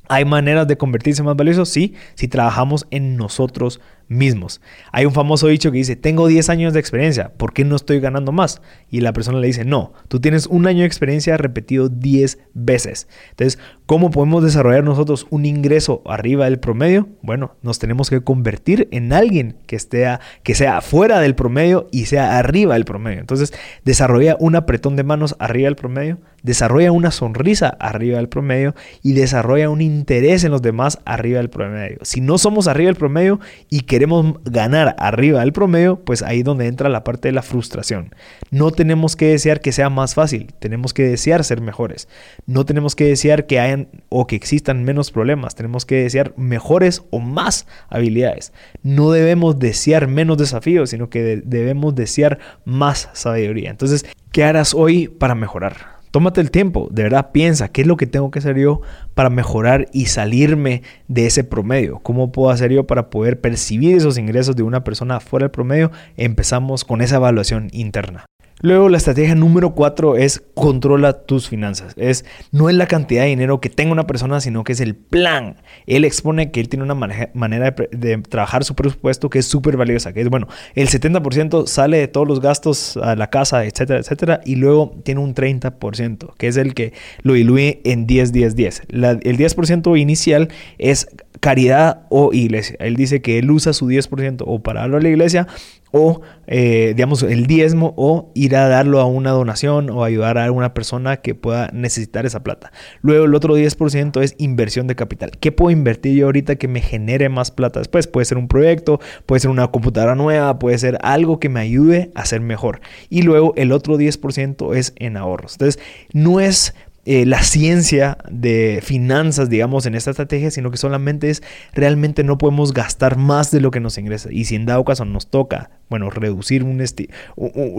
¿Hay 0.08 0.24
maneras 0.24 0.68
de 0.68 0.76
convertirse 0.76 1.22
más 1.22 1.36
valiosos? 1.36 1.68
Sí, 1.68 1.94
si 2.14 2.28
trabajamos 2.28 2.86
en 2.90 3.16
nosotros 3.16 3.80
mismos. 4.08 4.60
Hay 4.92 5.06
un 5.06 5.12
famoso 5.12 5.48
dicho 5.48 5.70
que 5.72 5.78
dice, 5.78 5.96
tengo 5.96 6.28
10 6.28 6.48
años 6.50 6.72
de 6.72 6.80
experiencia, 6.80 7.32
¿por 7.36 7.52
qué 7.52 7.64
no 7.64 7.76
estoy 7.76 8.00
ganando 8.00 8.32
más? 8.32 8.62
Y 8.90 9.00
la 9.00 9.12
persona 9.12 9.38
le 9.38 9.46
dice, 9.46 9.64
no, 9.64 9.92
tú 10.08 10.20
tienes 10.20 10.46
un 10.46 10.66
año 10.66 10.80
de 10.80 10.86
experiencia 10.86 11.36
repetido 11.36 11.88
10 11.88 12.38
veces. 12.54 13.08
Entonces, 13.30 13.58
¿cómo 13.86 14.10
podemos 14.10 14.44
desarrollar 14.44 14.84
nosotros 14.84 15.26
un 15.30 15.44
ingreso 15.44 16.02
arriba 16.06 16.44
del 16.44 16.58
promedio? 16.58 17.08
Bueno, 17.22 17.56
nos 17.62 17.78
tenemos 17.78 18.10
que 18.10 18.22
convertir 18.22 18.88
en 18.92 19.12
alguien 19.12 19.56
que, 19.66 19.76
esté 19.76 20.06
que 20.42 20.54
sea 20.54 20.80
fuera 20.80 21.20
del 21.20 21.34
promedio 21.34 21.88
y 21.90 22.06
sea 22.06 22.38
arriba 22.38 22.74
del 22.74 22.84
promedio. 22.84 23.20
Entonces, 23.20 23.52
desarrolla 23.84 24.36
un 24.38 24.56
apretón 24.56 24.96
de 24.96 25.04
manos 25.04 25.36
arriba 25.38 25.66
del 25.66 25.76
promedio, 25.76 26.18
desarrolla 26.42 26.92
una 26.92 27.10
sonrisa 27.10 27.68
arriba 27.80 28.18
del 28.18 28.28
promedio 28.28 28.74
y 29.02 29.14
desarrolla 29.14 29.70
un 29.70 29.80
interés 29.80 30.44
en 30.44 30.52
los 30.52 30.62
demás 30.62 31.00
arriba 31.04 31.38
del 31.38 31.50
promedio. 31.50 31.98
Si 32.02 32.20
no 32.20 32.38
somos 32.38 32.68
arriba 32.68 32.88
del 32.88 32.96
promedio 32.96 33.40
y 33.68 33.80
que 33.80 33.95
queremos 33.96 34.34
ganar 34.44 34.94
arriba 34.98 35.40
del 35.40 35.54
promedio, 35.54 36.04
pues 36.04 36.20
ahí 36.20 36.42
donde 36.42 36.66
entra 36.66 36.90
la 36.90 37.02
parte 37.02 37.28
de 37.28 37.32
la 37.32 37.40
frustración. 37.40 38.14
No 38.50 38.70
tenemos 38.70 39.16
que 39.16 39.28
desear 39.28 39.62
que 39.62 39.72
sea 39.72 39.88
más 39.88 40.12
fácil, 40.12 40.52
tenemos 40.58 40.92
que 40.92 41.04
desear 41.04 41.44
ser 41.44 41.62
mejores. 41.62 42.06
No 42.44 42.66
tenemos 42.66 42.94
que 42.94 43.06
desear 43.06 43.46
que 43.46 43.58
hayan 43.58 43.88
o 44.10 44.26
que 44.26 44.36
existan 44.36 44.84
menos 44.84 45.10
problemas, 45.10 45.54
tenemos 45.54 45.86
que 45.86 46.02
desear 46.02 46.34
mejores 46.36 47.04
o 47.08 47.20
más 47.20 47.66
habilidades. 47.88 48.52
No 48.82 49.12
debemos 49.12 49.58
desear 49.58 50.08
menos 50.08 50.36
desafíos, 50.36 50.90
sino 50.90 51.08
que 51.08 51.40
debemos 51.42 51.94
desear 51.94 52.38
más 52.66 53.08
sabiduría. 53.14 53.70
Entonces, 53.70 54.04
¿qué 54.30 54.44
harás 54.44 54.74
hoy 54.74 55.08
para 55.08 55.34
mejorar? 55.34 55.95
Tómate 56.16 56.40
el 56.40 56.50
tiempo, 56.50 56.88
de 56.90 57.02
verdad 57.02 57.30
piensa 57.30 57.68
qué 57.68 57.82
es 57.82 57.86
lo 57.86 57.98
que 57.98 58.06
tengo 58.06 58.30
que 58.30 58.38
hacer 58.38 58.56
yo 58.56 58.80
para 59.12 59.28
mejorar 59.28 59.88
y 59.92 60.06
salirme 60.06 60.80
de 61.08 61.26
ese 61.26 61.44
promedio. 61.44 61.98
¿Cómo 61.98 62.32
puedo 62.32 62.48
hacer 62.48 62.72
yo 62.72 62.86
para 62.86 63.10
poder 63.10 63.38
percibir 63.42 63.98
esos 63.98 64.16
ingresos 64.16 64.56
de 64.56 64.62
una 64.62 64.82
persona 64.82 65.20
fuera 65.20 65.44
del 65.44 65.50
promedio? 65.50 65.90
Empezamos 66.16 66.86
con 66.86 67.02
esa 67.02 67.16
evaluación 67.16 67.68
interna. 67.72 68.24
Luego 68.62 68.88
la 68.88 68.96
estrategia 68.96 69.34
número 69.34 69.74
cuatro 69.74 70.16
es 70.16 70.42
controla 70.54 71.12
tus 71.12 71.48
finanzas. 71.48 71.92
Es 71.96 72.24
no 72.52 72.70
es 72.70 72.76
la 72.76 72.86
cantidad 72.86 73.22
de 73.22 73.28
dinero 73.28 73.60
que 73.60 73.68
tenga 73.68 73.92
una 73.92 74.06
persona, 74.06 74.40
sino 74.40 74.64
que 74.64 74.72
es 74.72 74.80
el 74.80 74.94
plan. 74.94 75.56
Él 75.86 76.06
expone 76.06 76.50
que 76.50 76.60
él 76.60 76.70
tiene 76.70 76.84
una 76.84 76.94
manera 76.94 77.74
de, 77.92 78.18
trabajar 78.18 78.64
su 78.64 78.74
presupuesto 78.74 79.28
que 79.28 79.40
es 79.40 79.46
súper 79.46 79.76
valiosa, 79.76 80.14
que 80.14 80.22
es 80.22 80.30
bueno, 80.30 80.48
el 80.74 80.88
70% 80.88 81.66
sale 81.66 81.98
de 81.98 82.08
todos 82.08 82.26
los 82.26 82.40
gastos 82.40 82.96
a 82.96 83.14
la 83.14 83.28
casa, 83.28 83.64
etcétera, 83.64 84.00
etcétera, 84.00 84.40
y 84.44 84.56
luego 84.56 84.96
tiene 85.04 85.20
un 85.20 85.34
30%, 85.34 86.34
que 86.38 86.48
es 86.48 86.56
el 86.56 86.72
que 86.72 86.94
lo 87.22 87.34
diluye 87.34 87.82
en 87.84 88.06
10, 88.06 88.32
10, 88.32 88.56
10. 88.56 88.82
el 88.88 89.38
10% 89.38 90.00
inicial 90.00 90.48
es 90.78 91.08
caridad 91.40 92.06
o 92.08 92.32
iglesia. 92.32 92.76
Él 92.80 92.96
dice 92.96 93.20
que 93.20 93.38
él 93.38 93.50
usa 93.50 93.72
su 93.72 93.86
10% 93.86 94.42
o 94.46 94.62
para 94.62 94.80
darlo 94.80 94.96
a 94.96 95.00
la 95.00 95.08
iglesia 95.08 95.46
o, 95.92 96.20
eh, 96.46 96.92
digamos, 96.94 97.22
el 97.22 97.46
diezmo 97.46 97.94
o 97.96 98.30
ir 98.34 98.56
a 98.56 98.68
darlo 98.68 99.00
a 99.00 99.06
una 99.06 99.30
donación 99.30 99.90
o 99.90 100.04
ayudar 100.04 100.38
a 100.38 100.44
alguna 100.44 100.74
persona 100.74 101.18
que 101.18 101.34
pueda 101.34 101.70
necesitar 101.72 102.26
esa 102.26 102.42
plata. 102.42 102.72
Luego 103.00 103.24
el 103.24 103.34
otro 103.34 103.56
10% 103.56 104.22
es 104.22 104.34
inversión 104.38 104.86
de 104.86 104.94
capital. 104.94 105.32
¿Qué 105.38 105.52
puedo 105.52 105.70
invertir 105.70 106.16
yo 106.16 106.26
ahorita 106.26 106.56
que 106.56 106.68
me 106.68 106.80
genere 106.80 107.28
más 107.28 107.50
plata 107.50 107.80
después? 107.80 108.06
Puede 108.06 108.24
ser 108.24 108.38
un 108.38 108.48
proyecto, 108.48 109.00
puede 109.26 109.40
ser 109.40 109.50
una 109.50 109.68
computadora 109.68 110.14
nueva, 110.14 110.58
puede 110.58 110.78
ser 110.78 110.98
algo 111.02 111.40
que 111.40 111.48
me 111.48 111.60
ayude 111.60 112.10
a 112.14 112.26
ser 112.26 112.40
mejor. 112.40 112.80
Y 113.08 113.22
luego 113.22 113.52
el 113.56 113.72
otro 113.72 113.96
10% 113.96 114.74
es 114.76 114.92
en 114.96 115.16
ahorros. 115.16 115.54
Entonces, 115.54 115.82
no 116.12 116.40
es 116.40 116.74
eh, 117.08 117.24
la 117.24 117.42
ciencia 117.44 118.18
de 118.28 118.80
finanzas, 118.82 119.48
digamos, 119.48 119.86
en 119.86 119.94
esta 119.94 120.10
estrategia, 120.10 120.50
sino 120.50 120.72
que 120.72 120.76
solamente 120.76 121.30
es 121.30 121.40
realmente 121.72 122.24
no 122.24 122.36
podemos 122.36 122.74
gastar 122.74 123.16
más 123.16 123.52
de 123.52 123.60
lo 123.60 123.70
que 123.70 123.78
nos 123.78 123.96
ingresa. 123.96 124.28
Y 124.32 124.44
si 124.44 124.56
en 124.56 124.66
dado 124.66 124.84
caso 124.84 125.04
nos 125.04 125.28
toca, 125.30 125.70
bueno, 125.88 126.10
reducir 126.10 126.64
un 126.64 126.80
estilo, 126.80 127.14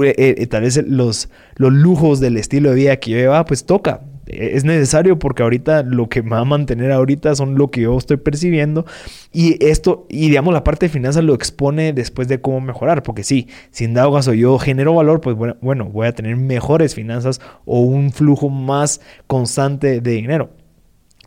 eh, 0.03 0.15
eh, 0.17 0.47
tal 0.47 0.63
vez 0.63 0.81
los, 0.87 1.29
los 1.55 1.73
lujos 1.73 2.21
del 2.21 2.37
estilo 2.37 2.69
de 2.69 2.75
vida 2.77 2.95
que 2.97 3.11
yo 3.11 3.17
llevaba, 3.17 3.45
pues 3.45 3.65
toca 3.65 4.01
es 4.27 4.63
necesario 4.63 5.19
porque 5.19 5.43
ahorita 5.43 5.83
lo 5.83 6.09
que 6.09 6.21
me 6.21 6.31
va 6.31 6.39
a 6.39 6.45
mantener 6.45 6.91
ahorita 6.91 7.35
son 7.35 7.55
lo 7.55 7.71
que 7.71 7.81
yo 7.81 7.97
estoy 7.97 8.17
percibiendo 8.17 8.85
y 9.31 9.63
esto, 9.65 10.05
y 10.09 10.29
digamos 10.29 10.53
la 10.53 10.63
parte 10.63 10.87
de 10.87 10.89
finanzas 10.89 11.23
lo 11.23 11.33
expone 11.33 11.93
después 11.93 12.27
de 12.27 12.41
cómo 12.41 12.61
mejorar, 12.61 13.03
porque 13.03 13.23
sí, 13.23 13.47
si 13.71 13.85
en 13.85 13.93
dado 13.93 14.13
caso 14.13 14.33
yo 14.33 14.57
genero 14.59 14.93
valor, 14.93 15.21
pues 15.21 15.35
bueno, 15.35 15.57
bueno, 15.61 15.85
voy 15.85 16.07
a 16.07 16.13
tener 16.13 16.35
mejores 16.35 16.95
finanzas 16.95 17.41
o 17.65 17.81
un 17.81 18.11
flujo 18.11 18.49
más 18.49 19.01
constante 19.27 20.01
de 20.01 20.11
dinero. 20.11 20.49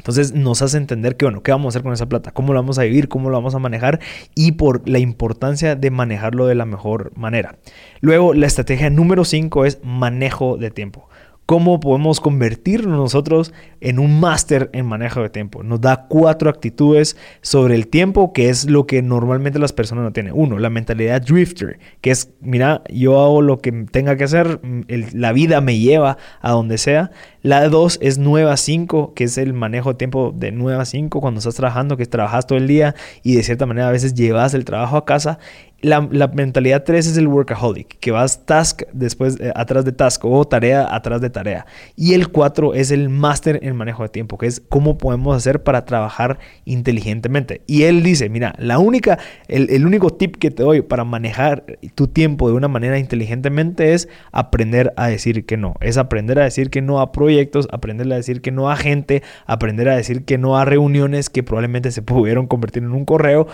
Entonces 0.01 0.33
nos 0.33 0.63
hace 0.63 0.79
entender 0.79 1.19
que, 1.19 1.27
bueno, 1.27 1.43
¿qué 1.43 1.53
vamos 1.53 1.67
a 1.67 1.69
hacer 1.69 1.83
con 1.83 1.93
esa 1.93 2.09
plata? 2.09 2.31
¿Cómo 2.33 2.55
lo 2.55 2.61
vamos 2.61 2.79
a 2.79 2.85
vivir? 2.85 3.09
¿Cómo 3.09 3.29
lo 3.29 3.37
vamos 3.37 3.55
a 3.55 3.59
manejar? 3.59 4.01
Y 4.35 4.53
por 4.53 4.89
la 4.89 4.99
importancia 4.99 5.77
de 5.77 5.91
manejarlo 5.91 6.47
de 6.47 6.55
la 6.55 6.65
mejor 6.65 7.13
manera. 7.19 7.59
Luego, 8.01 8.33
la 8.33 8.47
estrategia 8.47 8.89
número 8.89 9.27
5 9.27 9.67
es 9.67 9.79
manejo 9.85 10.57
de 10.57 10.71
tiempo 10.71 11.11
cómo 11.51 11.81
podemos 11.81 12.21
convertirnos 12.21 12.97
nosotros 12.97 13.53
en 13.81 13.99
un 13.99 14.21
máster 14.21 14.71
en 14.73 14.87
manejo 14.87 15.21
de 15.21 15.31
tiempo. 15.31 15.65
Nos 15.65 15.81
da 15.81 16.07
cuatro 16.07 16.49
actitudes 16.49 17.17
sobre 17.41 17.75
el 17.75 17.89
tiempo, 17.89 18.33
que 18.33 18.51
es 18.51 18.71
lo 18.71 18.87
que 18.87 19.03
normalmente 19.03 19.59
las 19.59 19.73
personas 19.73 20.05
no 20.05 20.13
tienen. 20.13 20.33
Uno, 20.37 20.61
la 20.61 20.71
mentalidad 20.71 21.21
drifter, 21.21 21.81
que 22.03 22.13
es, 22.13 22.31
mira, 22.41 22.83
yo 22.89 23.21
hago 23.21 23.43
lo 23.43 23.59
que 23.59 23.73
tenga 23.91 24.17
que 24.17 24.23
hacer, 24.23 24.61
mm, 24.63 24.83
la 25.15 25.33
vida 25.33 25.61
me 25.61 25.77
lleva 25.77 26.19
a 26.41 26.53
donde 26.53 26.79
sea. 26.79 27.11
La 27.43 27.69
dos 27.69 27.99
es 28.01 28.19
nueva 28.19 28.57
5, 28.57 29.15
que 29.15 29.25
es 29.25 29.37
el 29.37 29.53
manejo 29.53 29.89
de 29.89 29.95
tiempo 29.97 30.33
de 30.33 30.53
nueva 30.53 30.85
5 30.85 31.21
cuando 31.21 31.39
estás 31.39 31.57
trabajando, 31.57 31.97
que 31.97 32.07
trabajas 32.07 32.47
todo 32.47 32.59
el 32.59 32.69
día 32.69 32.95
y 33.25 33.35
de 33.35 33.43
cierta 33.43 33.67
manera 33.67 33.89
a 33.89 33.93
veces 33.93 34.15
llevas 34.15 34.55
el 34.55 34.65
trabajo 34.65 34.97
a 34.97 35.05
casa. 35.05 35.41
La, 35.83 36.01
mentalidad 36.01 36.85
3 36.85 37.07
es 37.07 37.17
el 37.17 37.27
workaholic, 37.27 37.99
que 38.01 38.11
vas 38.11 38.45
task 38.45 38.83
después 38.93 39.41
eh, 39.41 39.51
atrás 39.55 39.85
de 39.85 39.93
task 39.93 40.25
o 40.25 40.47
tarea 40.47 40.95
atrás 40.95 41.21
de 41.21 41.31
tarea. 41.31 41.65
Y 41.97 42.15
el 42.15 42.29
4 42.29 42.75
es 42.75 42.91
el 42.91 43.09
máster 43.09 43.61
en 43.63 43.77
manejo 43.77 44.03
de 44.03 44.11
tiempo, 44.11 44.37
que 44.37 44.47
es 44.47 44.61
cómo 44.61 44.99
podemos 44.99 45.37
hacer 45.37 45.63
para 45.63 45.87
trabajar 45.87 46.39
inteligentemente. 46.67 47.63
Y 47.67 47.85
él 47.85 48.03
dice, 48.03 48.29
mira, 48.29 48.55
la 48.59 48.79
única, 48.79 49.19
el, 49.49 49.71
el 49.71 49.87
único 49.87 50.11
tip 50.11 50.37
que 50.37 50.51
te 50.51 50.63
doy 50.63 50.83
para 50.83 51.05
manejar 51.05 51.65
tu 51.95 52.09
tiempo 52.09 52.49
de 52.49 52.55
una 52.55 52.69
manera 52.69 52.99
inteligentemente 52.99 53.95
es 53.95 54.09
aprender 54.33 54.93
a 54.97 55.09
decir 55.09 55.47
que 55.47 55.57
no. 55.57 55.77
Es 55.81 55.97
aprender 55.97 56.39
a 56.41 56.45
decir 56.45 56.69
que 56.69 56.83
no 56.83 57.01
a 57.01 57.13
proyectos, 57.13 57.69
aprender 57.73 58.13
a 58.13 58.17
decir 58.17 58.43
que 58.43 58.51
no 58.51 58.71
a 58.71 58.77
gente, 58.77 59.23
aprender 59.47 59.89
a 59.89 59.97
decir 59.97 60.25
que 60.25 60.37
no 60.37 60.59
a 60.59 60.65
reuniones 60.65 61.31
que 61.31 61.43
probablemente 61.43 61.91
se 61.91 62.03
pudieron 62.11 62.47
convertir 62.47 62.83
en 62.83 62.93
un 62.93 63.05
correo 63.05 63.47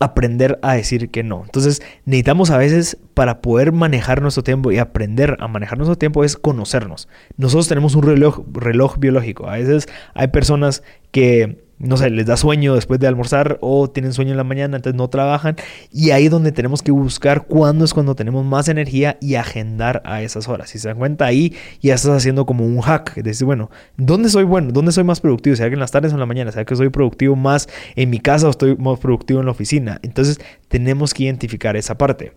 aprender 0.00 0.58
a 0.62 0.74
decir 0.74 1.10
que 1.10 1.22
no. 1.22 1.42
Entonces 1.44 1.82
necesitamos 2.06 2.50
a 2.50 2.58
veces 2.58 2.96
para 3.20 3.42
poder 3.42 3.70
manejar 3.70 4.22
nuestro 4.22 4.42
tiempo 4.42 4.72
y 4.72 4.78
aprender 4.78 5.36
a 5.40 5.46
manejar 5.46 5.76
nuestro 5.76 5.98
tiempo 5.98 6.24
es 6.24 6.38
conocernos. 6.38 7.06
Nosotros 7.36 7.68
tenemos 7.68 7.94
un 7.94 8.02
reloj, 8.02 8.46
reloj 8.50 8.96
biológico. 8.96 9.46
A 9.46 9.58
veces 9.58 9.88
hay 10.14 10.28
personas 10.28 10.82
que 11.10 11.62
no 11.76 11.98
sé, 11.98 12.08
les 12.08 12.24
da 12.24 12.38
sueño 12.38 12.74
después 12.74 12.98
de 12.98 13.08
almorzar 13.08 13.58
o 13.60 13.90
tienen 13.90 14.14
sueño 14.14 14.30
en 14.30 14.38
la 14.38 14.44
mañana, 14.44 14.76
entonces 14.76 14.96
no 14.96 15.10
trabajan. 15.10 15.56
Y 15.92 16.12
ahí 16.12 16.24
es 16.24 16.30
donde 16.30 16.50
tenemos 16.50 16.80
que 16.80 16.92
buscar 16.92 17.44
cuándo 17.44 17.84
es 17.84 17.92
cuando 17.92 18.14
tenemos 18.14 18.42
más 18.46 18.68
energía 18.68 19.18
y 19.20 19.34
agendar 19.34 20.00
a 20.06 20.22
esas 20.22 20.48
horas. 20.48 20.70
Si 20.70 20.78
se 20.78 20.88
dan 20.88 20.96
cuenta 20.96 21.26
ahí, 21.26 21.54
ya 21.82 21.94
estás 21.94 22.16
haciendo 22.16 22.46
como 22.46 22.64
un 22.64 22.80
hack. 22.80 23.16
Decir, 23.16 23.44
bueno, 23.44 23.70
¿dónde 23.98 24.30
soy 24.30 24.44
bueno? 24.44 24.72
¿Dónde 24.72 24.92
soy 24.92 25.04
más 25.04 25.20
productivo? 25.20 25.56
¿Sea 25.56 25.68
que 25.68 25.74
en 25.74 25.80
las 25.80 25.90
tardes 25.90 26.12
o 26.12 26.16
en 26.16 26.20
la 26.20 26.26
mañana? 26.26 26.52
¿Sea 26.52 26.64
que 26.64 26.74
soy 26.74 26.88
productivo 26.88 27.36
más 27.36 27.68
en 27.96 28.08
mi 28.08 28.18
casa 28.18 28.46
o 28.46 28.50
estoy 28.50 28.76
más 28.76 28.98
productivo 28.98 29.40
en 29.40 29.44
la 29.44 29.52
oficina? 29.52 30.00
Entonces 30.02 30.40
tenemos 30.68 31.12
que 31.12 31.24
identificar 31.24 31.76
esa 31.76 31.98
parte. 31.98 32.32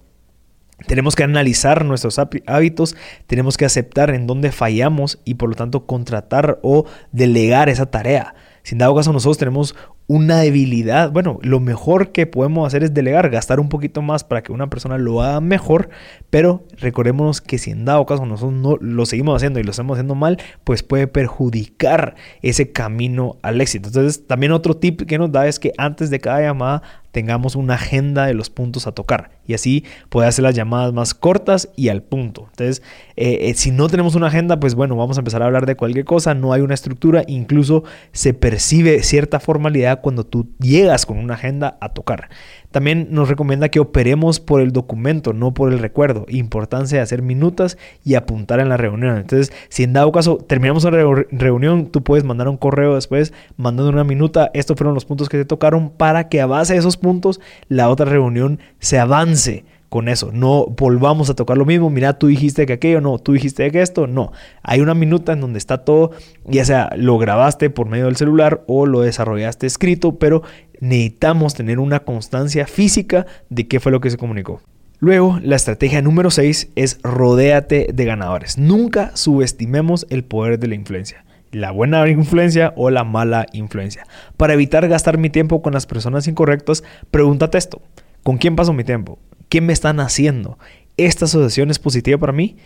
Tenemos 0.87 1.15
que 1.15 1.23
analizar 1.23 1.85
nuestros 1.85 2.19
hábitos, 2.47 2.95
tenemos 3.27 3.57
que 3.57 3.65
aceptar 3.65 4.09
en 4.09 4.27
dónde 4.27 4.51
fallamos 4.51 5.19
y 5.23 5.35
por 5.35 5.49
lo 5.49 5.55
tanto 5.55 5.85
contratar 5.85 6.59
o 6.61 6.85
delegar 7.11 7.69
esa 7.69 7.85
tarea. 7.85 8.35
Si 8.63 8.75
en 8.75 8.79
dado 8.79 8.95
caso 8.95 9.11
nosotros 9.11 9.37
tenemos 9.37 9.75
una 10.07 10.39
debilidad, 10.39 11.11
bueno, 11.11 11.39
lo 11.41 11.59
mejor 11.59 12.11
que 12.11 12.25
podemos 12.25 12.65
hacer 12.65 12.83
es 12.83 12.93
delegar, 12.93 13.29
gastar 13.29 13.59
un 13.59 13.69
poquito 13.69 14.01
más 14.01 14.23
para 14.23 14.41
que 14.41 14.51
una 14.51 14.69
persona 14.69 14.97
lo 14.97 15.21
haga 15.21 15.41
mejor, 15.41 15.89
pero 16.29 16.65
recordémonos 16.77 17.41
que 17.41 17.57
si 17.57 17.71
en 17.71 17.85
dado 17.85 18.05
caso 18.05 18.25
nosotros 18.25 18.53
no 18.53 18.77
lo 18.79 19.05
seguimos 19.05 19.35
haciendo 19.35 19.59
y 19.59 19.63
lo 19.63 19.71
estamos 19.71 19.95
haciendo 19.95 20.15
mal, 20.15 20.37
pues 20.63 20.81
puede 20.81 21.07
perjudicar 21.07 22.15
ese 22.41 22.71
camino 22.71 23.37
al 23.41 23.59
éxito. 23.61 23.89
Entonces, 23.89 24.27
también 24.27 24.51
otro 24.53 24.75
tip 24.75 25.01
que 25.03 25.17
nos 25.17 25.31
da 25.31 25.47
es 25.47 25.59
que 25.59 25.73
antes 25.77 26.09
de 26.09 26.19
cada 26.19 26.41
llamada 26.41 26.83
tengamos 27.13 27.55
una 27.55 27.75
agenda 27.75 28.25
de 28.25 28.33
los 28.33 28.49
puntos 28.49 28.87
a 28.87 28.91
tocar 28.91 29.29
y 29.45 29.53
así 29.53 29.85
puede 30.09 30.27
hacer 30.27 30.41
las 30.41 30.55
llamadas 30.55 30.93
más 30.93 31.13
cortas 31.13 31.69
y 31.75 31.89
al 31.89 32.01
punto. 32.01 32.47
Entonces, 32.49 32.81
eh, 33.15 33.37
eh, 33.49 33.53
si 33.53 33.69
no 33.71 33.87
tenemos 33.87 34.15
una 34.15 34.27
agenda, 34.27 34.59
pues 34.59 34.73
bueno, 34.73 34.95
vamos 34.95 35.17
a 35.17 35.21
empezar 35.21 35.43
a 35.43 35.45
hablar 35.45 35.67
de 35.67 35.75
cualquier 35.75 36.05
cosa, 36.05 36.33
no 36.33 36.53
hay 36.53 36.61
una 36.61 36.73
estructura, 36.73 37.23
incluso 37.27 37.83
se 38.13 38.33
percibe 38.33 39.03
cierta 39.03 39.39
formalidad 39.39 40.01
cuando 40.01 40.25
tú 40.25 40.49
llegas 40.59 41.05
con 41.05 41.19
una 41.19 41.35
agenda 41.35 41.77
a 41.81 41.89
tocar. 41.89 42.29
También 42.73 43.09
nos 43.11 43.29
recomienda 43.29 43.69
que 43.69 43.79
operemos 43.79 44.39
por 44.39 44.59
el 44.59 44.71
documento, 44.71 45.31
no 45.31 45.53
por 45.53 45.71
el 45.71 45.77
recuerdo. 45.77 46.25
Importancia 46.27 46.97
de 46.97 47.03
hacer 47.03 47.21
minutas 47.21 47.77
y 48.03 48.15
apuntar 48.15 48.59
en 48.59 48.67
la 48.67 48.77
reunión. 48.77 49.17
Entonces, 49.17 49.53
si 49.69 49.83
en 49.83 49.93
dado 49.93 50.11
caso 50.11 50.37
terminamos 50.37 50.83
la 50.83 51.25
reunión, 51.29 51.91
tú 51.91 52.01
puedes 52.01 52.23
mandar 52.23 52.47
un 52.47 52.57
correo 52.57 52.95
después 52.95 53.31
mandando 53.57 53.91
una 53.91 54.03
minuta. 54.03 54.49
Estos 54.55 54.75
fueron 54.75 54.95
los 54.95 55.05
puntos 55.05 55.29
que 55.29 55.37
te 55.37 55.45
tocaron 55.45 55.91
para 55.91 56.29
que 56.29 56.41
a 56.41 56.47
base 56.47 56.73
de 56.73 56.79
esos 56.79 56.97
puntos 56.97 57.39
la 57.67 57.89
otra 57.89 58.07
reunión 58.07 58.57
se 58.79 58.97
avance 58.97 59.65
con 59.93 60.09
eso. 60.09 60.31
No 60.33 60.65
volvamos 60.65 61.29
a 61.29 61.35
tocar 61.35 61.55
lo 61.55 61.65
mismo. 61.65 61.91
Mira, 61.91 62.17
tú 62.17 62.25
dijiste 62.25 62.65
que 62.65 62.73
aquello, 62.73 63.01
no, 63.01 63.19
tú 63.19 63.33
dijiste 63.33 63.69
que 63.69 63.83
esto, 63.83 64.07
no. 64.07 64.31
Hay 64.63 64.81
una 64.81 64.95
minuta 64.95 65.33
en 65.33 65.41
donde 65.41 65.59
está 65.59 65.85
todo, 65.85 66.09
ya 66.45 66.65
sea 66.65 66.89
lo 66.97 67.19
grabaste 67.19 67.69
por 67.69 67.87
medio 67.87 68.05
del 68.05 68.15
celular 68.15 68.63
o 68.65 68.87
lo 68.87 69.01
desarrollaste 69.01 69.67
escrito, 69.67 70.15
pero 70.15 70.41
necesitamos 70.83 71.53
tener 71.53 71.79
una 71.79 72.01
constancia 72.01 72.67
física 72.67 73.25
de 73.49 73.67
qué 73.67 73.79
fue 73.79 73.91
lo 73.91 74.01
que 74.01 74.09
se 74.09 74.17
comunicó. 74.17 74.61
Luego, 74.99 75.39
la 75.41 75.55
estrategia 75.55 76.01
número 76.01 76.29
6 76.29 76.71
es 76.75 76.99
rodéate 77.03 77.89
de 77.93 78.05
ganadores. 78.05 78.57
Nunca 78.57 79.15
subestimemos 79.15 80.05
el 80.09 80.23
poder 80.23 80.59
de 80.59 80.67
la 80.67 80.75
influencia 80.75 81.25
la 81.53 81.69
buena 81.69 82.07
influencia 82.09 82.73
o 82.75 82.89
la 82.89 83.03
mala 83.03 83.45
influencia. 83.53 84.05
Para 84.37 84.53
evitar 84.53 84.87
gastar 84.87 85.17
mi 85.17 85.29
tiempo 85.29 85.61
con 85.61 85.73
las 85.73 85.85
personas 85.85 86.27
incorrectas, 86.27 86.83
pregúntate 87.11 87.57
esto. 87.59 87.81
¿Con 88.23 88.37
quién 88.37 88.55
paso 88.55 88.73
mi 88.73 88.83
tiempo? 88.83 89.19
¿Qué 89.49 89.61
me 89.61 89.71
están 89.71 89.99
haciendo? 89.99 90.57
¿Esta 90.97 91.25
asociación 91.25 91.69
es 91.69 91.77
positiva 91.77 92.17
para 92.17 92.33
mí? 92.33 92.57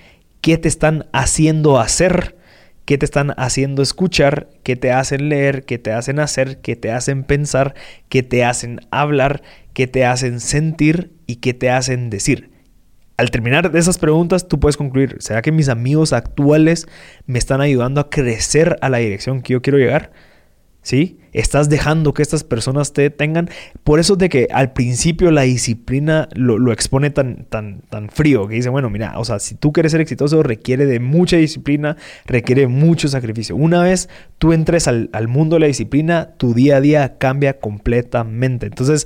¿Qué 0.41 0.57
te 0.57 0.67
están 0.67 1.07
haciendo 1.11 1.79
hacer? 1.79 2.36
¿Qué 2.87 2.97
te 2.97 3.03
están 3.03 3.33
haciendo 3.35 3.81
escuchar? 3.81 4.47
¿Qué 4.63 4.77
te 4.77 4.93
hacen 4.93 5.27
leer? 5.27 5.65
¿Qué 5.65 5.77
te 5.77 5.91
hacen 5.91 6.19
hacer? 6.19 6.61
¿Qué 6.61 6.77
te 6.77 6.89
hacen 6.89 7.25
pensar? 7.25 7.75
¿Qué 8.07 8.23
te 8.23 8.45
hacen 8.45 8.79
hablar? 8.91 9.41
¿Qué 9.73 9.87
te 9.87 10.05
hacen 10.05 10.39
sentir? 10.39 11.11
¿Y 11.25 11.35
qué 11.35 11.53
te 11.53 11.69
hacen 11.69 12.09
decir? 12.09 12.49
Al 13.17 13.29
terminar 13.29 13.73
de 13.73 13.79
esas 13.79 13.97
preguntas, 13.97 14.47
tú 14.47 14.61
puedes 14.61 14.77
concluir, 14.77 15.17
¿será 15.19 15.41
que 15.41 15.51
mis 15.51 15.67
amigos 15.67 16.13
actuales 16.13 16.87
me 17.25 17.39
están 17.39 17.59
ayudando 17.59 17.99
a 17.99 18.09
crecer 18.09 18.77
a 18.79 18.87
la 18.87 18.99
dirección 18.99 19.41
que 19.41 19.51
yo 19.51 19.61
quiero 19.61 19.79
llegar? 19.79 20.13
¿sí? 20.87 21.19
Estás 21.39 21.69
dejando 21.69 22.13
que 22.13 22.21
estas 22.21 22.43
personas 22.43 22.93
te 22.93 23.09
tengan. 23.09 23.49
Por 23.83 23.99
eso 23.99 24.15
de 24.15 24.29
que 24.29 24.47
al 24.51 24.73
principio 24.73 25.31
la 25.31 25.41
disciplina 25.41 26.27
lo, 26.33 26.71
expone 26.71 27.09
tan, 27.09 27.45
tan, 27.45 27.81
tan 27.89 28.09
frío, 28.09 28.47
que 28.47 28.55
dice, 28.55 28.69
bueno, 28.69 28.89
mira, 28.89 29.19
o 29.19 29.25
sea, 29.25 29.39
si 29.39 29.55
tú 29.55 29.71
quieres 29.71 29.91
ser 29.91 30.01
exitoso 30.01 30.43
requiere 30.43 30.85
de 30.85 30.99
mucha 30.99 31.37
disciplina, 31.37 31.97
requiere 32.25 32.67
mucho 32.67 33.07
sacrificio. 33.07 33.55
Una 33.55 33.83
vez 33.83 34.09
tú 34.37 34.53
entres 34.53 34.87
al, 34.87 35.09
al 35.13 35.27
mundo 35.27 35.55
de 35.55 35.59
la 35.61 35.67
disciplina, 35.67 36.31
tu 36.37 36.53
día 36.53 36.77
a 36.77 36.81
día 36.81 37.17
cambia 37.17 37.59
completamente. 37.59 38.65
Entonces, 38.65 39.05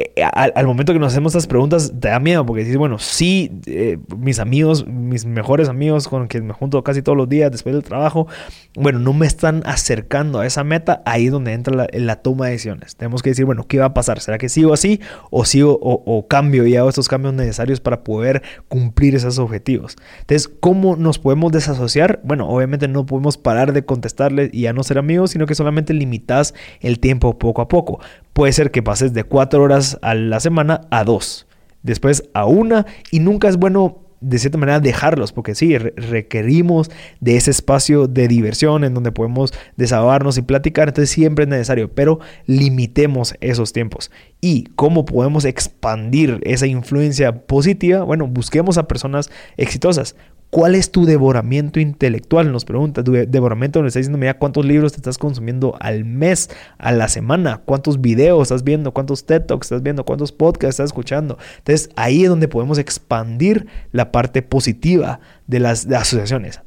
eh, 0.00 0.22
al, 0.22 0.66
momento 0.66 0.92
que 0.92 1.00
nos 1.00 1.12
hacemos 1.12 1.32
estas 1.34 1.48
preguntas 1.48 1.92
te 1.98 2.08
da 2.08 2.20
miedo 2.20 2.46
porque 2.46 2.62
dices, 2.62 2.76
bueno, 2.76 3.00
sí, 3.00 3.50
eh, 3.66 3.98
mis 4.16 4.38
amigos, 4.38 4.86
mis 4.86 5.24
mejores 5.24 5.68
amigos 5.68 6.06
con 6.06 6.28
que 6.28 6.40
me 6.40 6.52
junto 6.52 6.82
casi 6.84 7.02
todos 7.02 7.18
los 7.18 7.28
días 7.28 7.50
después 7.50 7.74
del 7.74 7.82
trabajo, 7.82 8.28
bueno, 8.76 9.00
no 9.00 9.12
me 9.12 9.26
están 9.26 9.62
acercando 9.66 10.38
a 10.38 10.46
esa 10.46 10.62
meta, 10.62 11.02
ahí 11.04 11.26
es 11.26 11.32
donde 11.32 11.52
entra 11.52 11.88
la, 11.92 12.16
toma 12.16 12.46
de 12.46 12.52
decisiones. 12.52 12.94
Tenemos 12.94 13.22
que 13.22 13.30
decir, 13.30 13.44
bueno, 13.44 13.66
¿qué 13.66 13.78
va 13.78 13.86
a 13.86 13.94
pasar? 13.94 14.20
¿Será 14.20 14.38
que 14.38 14.48
sigo 14.48 14.72
así 14.72 15.00
o 15.30 15.44
sigo 15.44 15.78
o, 15.80 16.26
cambio 16.28 16.66
y 16.66 16.76
hago 16.76 16.88
estos 16.88 17.08
cambios 17.08 17.34
necesarios 17.34 17.80
para 17.80 18.02
poder 18.04 18.42
cumplir 18.68 19.14
esos 19.14 19.38
objetivos? 19.38 19.96
Entonces, 20.20 20.48
¿cómo 20.60 20.96
nos 20.96 21.18
podemos 21.18 21.52
desasociar? 21.52 22.20
Bueno, 22.22 22.48
obviamente 22.48 22.88
no 22.88 23.04
podemos 23.04 23.36
parar 23.36 23.72
de 23.72 23.84
contestarle 23.84 24.50
y 24.52 24.66
a 24.66 24.72
no 24.72 24.82
ser 24.84 24.98
amigos, 24.98 25.32
sino 25.32 25.46
que 25.46 25.54
solamente 25.54 25.92
limitas 25.92 26.54
el 26.80 27.00
tiempo 27.00 27.38
poco 27.38 27.62
a 27.62 27.68
poco. 27.68 28.00
Puede 28.32 28.52
ser 28.52 28.70
que 28.70 28.84
pases 28.84 29.12
de 29.12 29.24
cuatro 29.24 29.60
horas 29.60 29.67
a 30.02 30.14
la 30.14 30.40
semana 30.40 30.82
a 30.90 31.04
dos, 31.04 31.46
después 31.82 32.24
a 32.34 32.46
una 32.46 32.86
y 33.10 33.20
nunca 33.20 33.48
es 33.48 33.56
bueno 33.56 34.08
de 34.20 34.38
cierta 34.38 34.58
manera 34.58 34.80
dejarlos, 34.80 35.32
porque 35.32 35.54
sí, 35.54 35.78
requerimos 35.78 36.90
de 37.20 37.36
ese 37.36 37.50
espacio 37.50 38.08
de 38.08 38.28
diversión 38.28 38.84
en 38.84 38.94
donde 38.94 39.12
podemos 39.12 39.52
desahogarnos 39.76 40.38
y 40.38 40.42
platicar, 40.42 40.88
entonces 40.88 41.10
siempre 41.10 41.44
es 41.44 41.48
necesario, 41.48 41.92
pero 41.92 42.18
limitemos 42.46 43.34
esos 43.40 43.72
tiempos. 43.72 44.10
¿Y 44.40 44.64
cómo 44.74 45.04
podemos 45.04 45.44
expandir 45.44 46.40
esa 46.42 46.66
influencia 46.66 47.46
positiva? 47.46 48.02
Bueno, 48.02 48.26
busquemos 48.26 48.78
a 48.78 48.88
personas 48.88 49.30
exitosas. 49.56 50.16
¿Cuál 50.50 50.74
es 50.74 50.90
tu 50.90 51.04
devoramiento 51.04 51.78
intelectual? 51.78 52.50
Nos 52.50 52.64
pregunta. 52.64 53.04
Tu 53.04 53.12
devoramiento 53.12 53.82
nos 53.82 53.88
está 53.88 53.98
diciendo, 53.98 54.16
mira, 54.16 54.38
cuántos 54.38 54.64
libros 54.64 54.92
te 54.92 54.96
estás 54.96 55.18
consumiendo 55.18 55.76
al 55.78 56.06
mes, 56.06 56.48
a 56.78 56.90
la 56.92 57.08
semana, 57.08 57.60
cuántos 57.66 58.00
videos 58.00 58.42
estás 58.42 58.64
viendo, 58.64 58.92
cuántos 58.92 59.26
TED 59.26 59.42
Talks 59.42 59.66
estás 59.66 59.82
viendo, 59.82 60.06
cuántos 60.06 60.32
podcasts 60.32 60.76
estás 60.76 60.88
escuchando. 60.88 61.36
Entonces, 61.58 61.90
ahí 61.96 62.22
es 62.22 62.30
donde 62.30 62.48
podemos 62.48 62.78
expandir 62.78 63.66
la 63.92 64.10
parte 64.10 64.40
positiva 64.40 65.20
de 65.46 65.60
las, 65.60 65.86
asociaciones. 65.86 66.62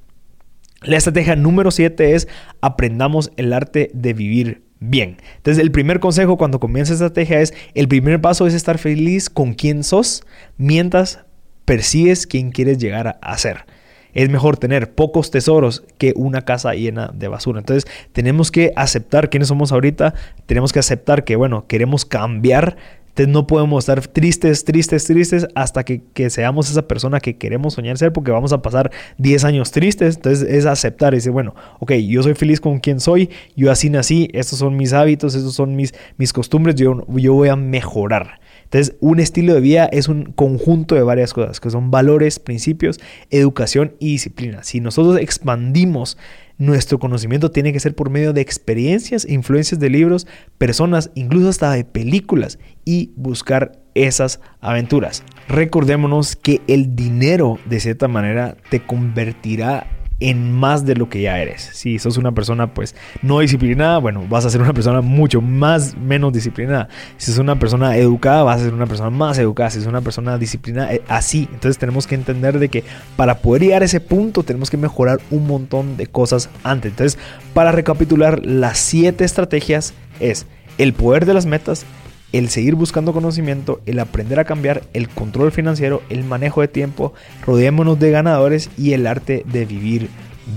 La 0.83 0.97
estrategia 0.97 1.35
número 1.35 1.71
7 1.71 2.13
es 2.13 2.27
aprendamos 2.61 3.31
el 3.35 3.51
arte 3.51 3.89
de 3.95 4.13
vivir 4.13 4.63
bien. 4.79 5.17
Entonces, 5.37 5.61
el 5.61 5.71
primer 5.71 5.99
consejo 5.99 6.37
cuando 6.37 6.59
comienza 6.59 6.93
estrategia 6.93 7.41
es, 7.41 7.55
el 7.73 7.87
primer 7.87 8.21
paso 8.21 8.45
es 8.45 8.53
estar 8.53 8.77
feliz 8.77 9.29
con 9.29 9.53
quien 9.53 9.83
sos 9.83 10.23
mientras 10.57 11.25
persigues 11.65 12.27
quien 12.27 12.51
quieres 12.51 12.77
llegar 12.77 13.19
a 13.21 13.37
ser. 13.37 13.65
Es 14.13 14.29
mejor 14.29 14.57
tener 14.57 14.93
pocos 14.93 15.31
tesoros 15.31 15.83
que 15.97 16.13
una 16.15 16.41
casa 16.41 16.73
llena 16.73 17.11
de 17.13 17.27
basura. 17.27 17.59
Entonces 17.59 17.89
tenemos 18.11 18.51
que 18.51 18.73
aceptar 18.75 19.29
quiénes 19.29 19.47
somos 19.47 19.71
ahorita, 19.71 20.13
tenemos 20.45 20.73
que 20.73 20.79
aceptar 20.79 21.23
que, 21.23 21.35
bueno, 21.35 21.65
queremos 21.67 22.05
cambiar. 22.05 22.75
Entonces 23.09 23.33
no 23.33 23.45
podemos 23.45 23.83
estar 23.83 24.07
tristes, 24.07 24.63
tristes, 24.63 25.05
tristes 25.05 25.47
hasta 25.53 25.83
que, 25.83 26.01
que, 26.13 26.29
seamos 26.29 26.71
esa 26.71 26.87
persona 26.87 27.19
que 27.19 27.35
queremos 27.37 27.73
soñar 27.73 27.97
ser 27.97 28.13
porque 28.13 28.31
vamos 28.31 28.53
a 28.53 28.61
pasar 28.61 28.89
10 29.17 29.43
años 29.43 29.71
tristes. 29.71 30.15
Entonces 30.15 30.47
es 30.49 30.65
aceptar 30.65 31.13
y 31.13 31.17
decir, 31.17 31.31
bueno, 31.31 31.53
ok, 31.79 31.91
yo 31.93 32.23
soy 32.23 32.35
feliz 32.35 32.61
con 32.61 32.79
quien 32.79 32.99
soy, 33.01 33.29
yo 33.55 33.69
así 33.69 33.89
nací, 33.89 34.29
estos 34.33 34.59
son 34.59 34.77
mis 34.77 34.93
hábitos, 34.93 35.35
estos 35.35 35.53
son 35.53 35.75
mis, 35.75 35.93
mis 36.17 36.31
costumbres, 36.31 36.75
yo, 36.75 37.05
yo 37.07 37.33
voy 37.33 37.49
a 37.49 37.55
mejorar. 37.57 38.40
Entonces, 38.71 38.95
un 39.01 39.19
estilo 39.19 39.53
de 39.53 39.59
vida 39.59 39.85
es 39.91 40.07
un 40.07 40.31
conjunto 40.31 40.95
de 40.95 41.03
varias 41.03 41.33
cosas, 41.33 41.59
que 41.59 41.69
son 41.69 41.91
valores, 41.91 42.39
principios, 42.39 43.01
educación 43.29 43.95
y 43.99 44.13
disciplina. 44.13 44.63
Si 44.63 44.79
nosotros 44.79 45.19
expandimos 45.19 46.17
nuestro 46.57 46.97
conocimiento, 46.97 47.51
tiene 47.51 47.73
que 47.73 47.81
ser 47.81 47.95
por 47.95 48.09
medio 48.09 48.31
de 48.31 48.39
experiencias, 48.39 49.27
influencias 49.27 49.77
de 49.81 49.89
libros, 49.89 50.25
personas, 50.57 51.11
incluso 51.15 51.49
hasta 51.49 51.69
de 51.73 51.83
películas 51.83 52.59
y 52.85 53.11
buscar 53.17 53.73
esas 53.93 54.39
aventuras. 54.61 55.23
Recordémonos 55.49 56.37
que 56.37 56.61
el 56.67 56.95
dinero 56.95 57.59
de 57.65 57.81
cierta 57.81 58.07
manera 58.07 58.55
te 58.69 58.79
convertirá 58.79 59.85
en 60.21 60.51
más 60.51 60.85
de 60.85 60.95
lo 60.95 61.09
que 61.09 61.21
ya 61.21 61.39
eres. 61.39 61.69
Si 61.73 61.99
sos 61.99 62.17
una 62.17 62.31
persona 62.31 62.73
pues 62.73 62.95
no 63.21 63.39
disciplinada, 63.39 63.97
bueno, 63.97 64.25
vas 64.29 64.45
a 64.45 64.49
ser 64.49 64.61
una 64.61 64.73
persona 64.73 65.01
mucho 65.01 65.41
más 65.41 65.97
menos 65.97 66.31
disciplinada. 66.31 66.87
Si 67.17 67.31
sos 67.31 67.39
una 67.39 67.59
persona 67.59 67.97
educada, 67.97 68.43
vas 68.43 68.61
a 68.61 68.63
ser 68.65 68.73
una 68.73 68.85
persona 68.85 69.09
más 69.09 69.37
educada. 69.37 69.69
Si 69.71 69.79
sos 69.79 69.87
una 69.87 70.01
persona 70.01 70.37
disciplinada, 70.37 70.93
eh, 70.93 71.01
así. 71.07 71.49
Entonces 71.51 71.77
tenemos 71.77 72.07
que 72.07 72.15
entender 72.15 72.59
de 72.59 72.69
que 72.69 72.83
para 73.17 73.39
poder 73.39 73.63
llegar 73.63 73.81
a 73.81 73.85
ese 73.85 73.99
punto 73.99 74.43
tenemos 74.43 74.69
que 74.69 74.77
mejorar 74.77 75.19
un 75.31 75.47
montón 75.47 75.97
de 75.97 76.07
cosas 76.07 76.49
antes. 76.63 76.91
Entonces, 76.91 77.19
para 77.53 77.71
recapitular, 77.71 78.45
las 78.45 78.77
siete 78.77 79.25
estrategias 79.25 79.93
es 80.19 80.45
el 80.77 80.93
poder 80.93 81.25
de 81.25 81.33
las 81.33 81.45
metas, 81.45 81.85
el 82.31 82.49
seguir 82.49 82.75
buscando 82.75 83.13
conocimiento, 83.13 83.81
el 83.85 83.99
aprender 83.99 84.39
a 84.39 84.45
cambiar, 84.45 84.83
el 84.93 85.09
control 85.09 85.51
financiero, 85.51 86.01
el 86.09 86.23
manejo 86.23 86.61
de 86.61 86.67
tiempo, 86.67 87.13
rodeémonos 87.45 87.99
de 87.99 88.11
ganadores 88.11 88.69
y 88.77 88.93
el 88.93 89.07
arte 89.07 89.43
de 89.45 89.65
vivir 89.65 90.09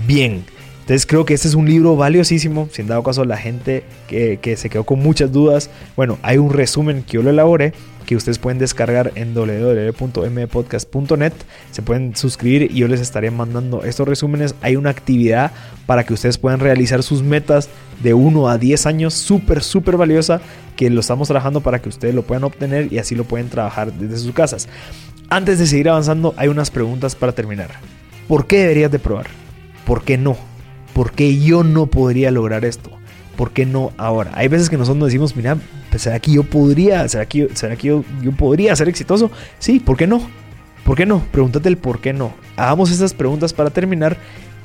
bien. 0.07 0.45
Entonces 0.81 1.05
creo 1.05 1.25
que 1.25 1.33
este 1.33 1.47
es 1.47 1.55
un 1.55 1.67
libro 1.67 1.95
valiosísimo, 1.95 2.69
si 2.71 2.83
en 2.83 2.87
dado 2.87 3.01
caso 3.01 3.25
la 3.25 3.37
gente 3.37 3.83
que, 4.07 4.37
que, 4.39 4.55
se 4.55 4.69
quedó 4.69 4.83
con 4.83 4.99
muchas 4.99 5.31
dudas, 5.31 5.71
bueno, 5.95 6.19
hay 6.21 6.37
un 6.37 6.53
resumen 6.53 7.01
que 7.03 7.13
yo 7.13 7.23
lo 7.23 7.31
elaboré 7.31 7.73
que 8.05 8.15
ustedes 8.15 8.39
pueden 8.39 8.59
descargar 8.59 9.11
en 9.15 9.33
www.mpodcast.net. 9.33 11.33
Se 11.71 11.81
pueden 11.81 12.15
suscribir 12.15 12.71
y 12.71 12.75
yo 12.75 12.87
les 12.87 13.01
estaré 13.01 13.31
mandando 13.31 13.83
estos 13.83 14.07
resúmenes. 14.07 14.55
Hay 14.61 14.75
una 14.75 14.91
actividad 14.91 15.51
para 15.85 16.03
que 16.03 16.13
ustedes 16.13 16.37
puedan 16.37 16.59
realizar 16.59 17.01
sus 17.03 17.23
metas 17.23 17.69
de 18.01 18.13
1 18.13 18.49
a 18.49 18.57
10 18.57 18.85
años, 18.85 19.13
súper, 19.13 19.63
súper 19.63 19.97
valiosa, 19.97 20.41
que 20.75 20.89
lo 20.89 21.01
estamos 21.01 21.27
trabajando 21.27 21.61
para 21.61 21.81
que 21.81 21.89
ustedes 21.89 22.15
lo 22.15 22.23
puedan 22.23 22.43
obtener 22.43 22.91
y 22.91 22.99
así 22.99 23.15
lo 23.15 23.23
pueden 23.23 23.49
trabajar 23.49 23.93
desde 23.93 24.17
sus 24.17 24.33
casas. 24.33 24.67
Antes 25.29 25.59
de 25.59 25.67
seguir 25.67 25.89
avanzando, 25.89 26.33
hay 26.37 26.49
unas 26.49 26.69
preguntas 26.69 27.15
para 27.15 27.31
terminar. 27.31 27.69
¿Por 28.27 28.47
qué 28.47 28.59
deberías 28.59 28.91
de 28.91 28.99
probar? 28.99 29.27
¿Por 29.85 30.03
qué 30.03 30.17
no? 30.17 30.35
¿Por 30.93 31.11
qué 31.11 31.39
yo 31.39 31.63
no 31.63 31.87
podría 31.87 32.31
lograr 32.31 32.65
esto? 32.65 32.91
¿Por 33.35 33.51
qué 33.51 33.65
no 33.65 33.91
ahora? 33.97 34.31
Hay 34.35 34.47
veces 34.47 34.69
que 34.69 34.77
nosotros 34.77 34.97
nos 34.97 35.07
decimos, 35.07 35.35
mira, 35.35 35.57
pues, 35.95 36.03
¿será 36.03 36.19
que 36.19 36.33
yo 36.33 36.43
podría, 36.43 37.07
será 37.07 37.25
que, 37.25 37.47
será 37.53 37.77
que 37.77 37.87
yo, 37.87 38.03
podría 38.37 38.75
ser 38.75 38.89
exitoso? 38.89 39.31
Sí, 39.59 39.79
¿por 39.79 39.95
qué 39.95 40.07
no? 40.07 40.29
¿Por 40.83 40.97
qué 40.97 41.05
no? 41.05 41.23
Pregúntate 41.31 41.69
el 41.69 41.77
por 41.77 42.01
qué 42.01 42.11
no. 42.11 42.33
Hagamos 42.57 42.91
estas 42.91 43.13
preguntas 43.13 43.53
para 43.53 43.69
terminar. 43.69 44.17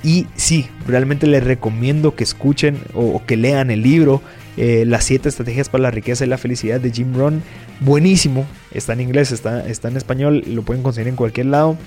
Y 0.02 0.26
sí, 0.34 0.68
realmente 0.88 1.28
les 1.28 1.44
recomiendo 1.44 2.16
que 2.16 2.24
escuchen 2.24 2.78
o, 2.94 3.22
que 3.26 3.36
lean 3.36 3.70
el 3.70 3.82
libro 3.82 4.22
eh, 4.56 4.84
Las 4.86 5.04
siete 5.04 5.28
estrategias 5.28 5.68
para 5.68 5.82
la 5.82 5.92
riqueza 5.92 6.24
y 6.24 6.28
la 6.28 6.36
felicidad 6.36 6.80
de 6.80 6.90
Jim 6.90 7.14
Rohn. 7.14 7.44
Buenísimo. 7.78 8.44
Está 8.72 8.94
en 8.94 9.02
inglés, 9.02 9.30
está, 9.30 9.64
está 9.68 9.86
en 9.86 9.96
español, 9.96 10.42
lo 10.48 10.62
pueden 10.62 10.82
conseguir 10.82 11.06
en 11.06 11.16
cualquier 11.16 11.46
lado 11.46 11.78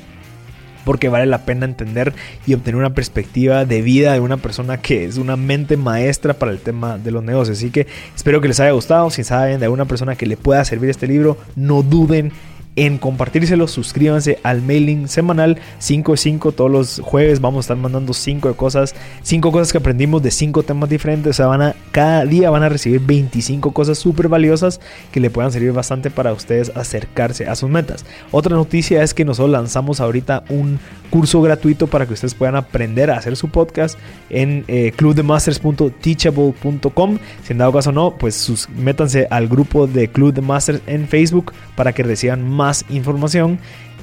porque 0.86 1.10
vale 1.10 1.26
la 1.26 1.46
pena 1.46 1.66
entender 1.66 2.14
y 2.46 2.54
obtener 2.54 2.78
una 2.78 2.94
perspectiva 2.94 3.66
de 3.66 3.82
vida 3.82 4.14
de 4.14 4.20
una 4.20 4.38
persona 4.38 4.82
que 4.82 5.06
es 5.06 5.18
una 5.18 5.36
mente 5.36 5.78
maestra 5.78 6.34
para 6.34 6.52
el 6.52 6.60
tema 6.60 6.98
de 6.98 7.12
los 7.12 7.24
negocios. 7.24 7.58
Así 7.58 7.72
que 7.72 7.88
espero 8.16 8.42
que 8.42 8.48
les 8.48 8.60
haya 8.60 8.72
gustado. 8.72 9.10
Si 9.10 9.24
saben 9.24 9.60
de 9.60 9.66
alguna 9.66 9.86
persona 9.86 10.16
que 10.16 10.26
le 10.26 10.38
pueda 10.38 10.64
servir 10.66 10.90
este 10.90 11.08
libro, 11.08 11.38
no 11.56 11.84
duden 11.84 12.32
en 12.76 12.98
compartírselo. 12.98 13.68
Suscríbanse 13.68 14.40
al 14.44 14.62
mailing 14.62 15.08
semanal 15.08 15.58
5 15.80 16.12
de 16.14 16.18
5 16.18 16.52
todos 16.54 16.72
los 16.72 17.00
jueves. 17.00 17.42
Vamos 17.42 17.58
a 17.58 17.62
estar 17.62 17.78
mandando 17.78 18.14
5 18.14 18.50
de 18.50 18.56
cosas, 18.56 18.96
5 19.24 19.52
cosas 19.52 19.72
que 19.72 19.78
aprendimos 19.78 20.22
de 20.24 20.32
5 20.32 20.64
temas 20.64 20.90
diferentes. 20.90 21.30
O 21.32 21.34
sea, 21.34 21.46
van 21.48 21.62
a, 21.62 21.76
cada 21.92 22.26
día 22.26 22.50
van 22.50 22.64
a 22.64 22.70
recibir 22.70 23.02
25 23.02 23.72
cosas 23.72 23.98
súper 23.98 24.28
valiosas 24.28 24.80
que 25.12 25.20
le 25.20 25.30
puedan 25.30 25.52
servir 25.52 25.74
bastante 25.74 26.10
para 26.10 26.32
ustedes 26.34 26.72
acercarse 26.76 27.48
a 27.48 27.56
sus 27.56 27.70
metas. 27.70 28.06
Otra 28.32 28.56
noticia 28.56 29.04
es 29.04 29.14
que 29.14 29.26
nosotros 29.26 29.52
lanzamos 29.52 30.00
ahorita 30.00 30.46
un 30.50 30.80
curso 31.10 31.42
gratuito 31.44 31.88
para 31.88 32.06
que 32.08 32.14
ustedes 32.14 32.34
puedan 32.34 32.56
aprender 32.56 33.12
a 33.12 33.18
hacer 33.18 33.36
su 33.36 33.50
podcast 33.50 34.00
en 34.32 34.64
eh, 34.68 34.92
clubdemasters.teachable.com. 34.96 37.20
Si 37.44 37.52
en 37.52 37.58
dado 37.60 37.72
caso 37.72 37.92
no, 37.92 38.16
pues 38.18 38.34
sus, 38.34 38.68
métanse 38.70 39.28
al 39.30 39.48
grupo 39.48 39.86
de 39.86 40.08
Club 40.08 40.34
de 40.34 40.42
Masters 40.42 40.82
en 40.88 41.08
Facebook 41.08 41.54
para 41.76 41.94
que 41.94 42.02
reciban 42.02 42.50
más 42.64 42.86
información. 42.90 43.60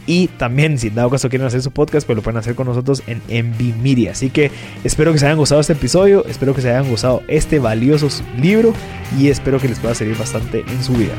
Y 0.06 0.26
también, 0.26 0.78
si 0.78 0.88
en 0.88 0.96
dado 0.96 1.10
caso 1.10 1.28
quieren 1.28 1.46
hacer 1.46 1.62
su 1.62 1.70
podcast, 1.70 2.06
pues 2.06 2.16
lo 2.16 2.22
pueden 2.22 2.38
hacer 2.38 2.54
con 2.54 2.66
nosotros 2.66 3.02
en 3.06 3.22
Envy 3.28 3.72
Media. 3.80 4.12
Así 4.12 4.30
que 4.30 4.50
espero 4.82 5.12
que 5.12 5.18
se 5.18 5.26
hayan 5.26 5.38
gustado 5.38 5.60
este 5.60 5.74
episodio, 5.74 6.24
espero 6.26 6.54
que 6.54 6.62
se 6.62 6.70
hayan 6.70 6.88
gustado 6.88 7.22
este 7.28 7.58
valioso 7.58 8.08
libro 8.40 8.72
y 9.18 9.28
espero 9.28 9.60
que 9.60 9.68
les 9.68 9.78
pueda 9.78 9.94
servir 9.94 10.16
bastante 10.16 10.64
en 10.66 10.82
su 10.82 10.94
vida. 10.94 11.14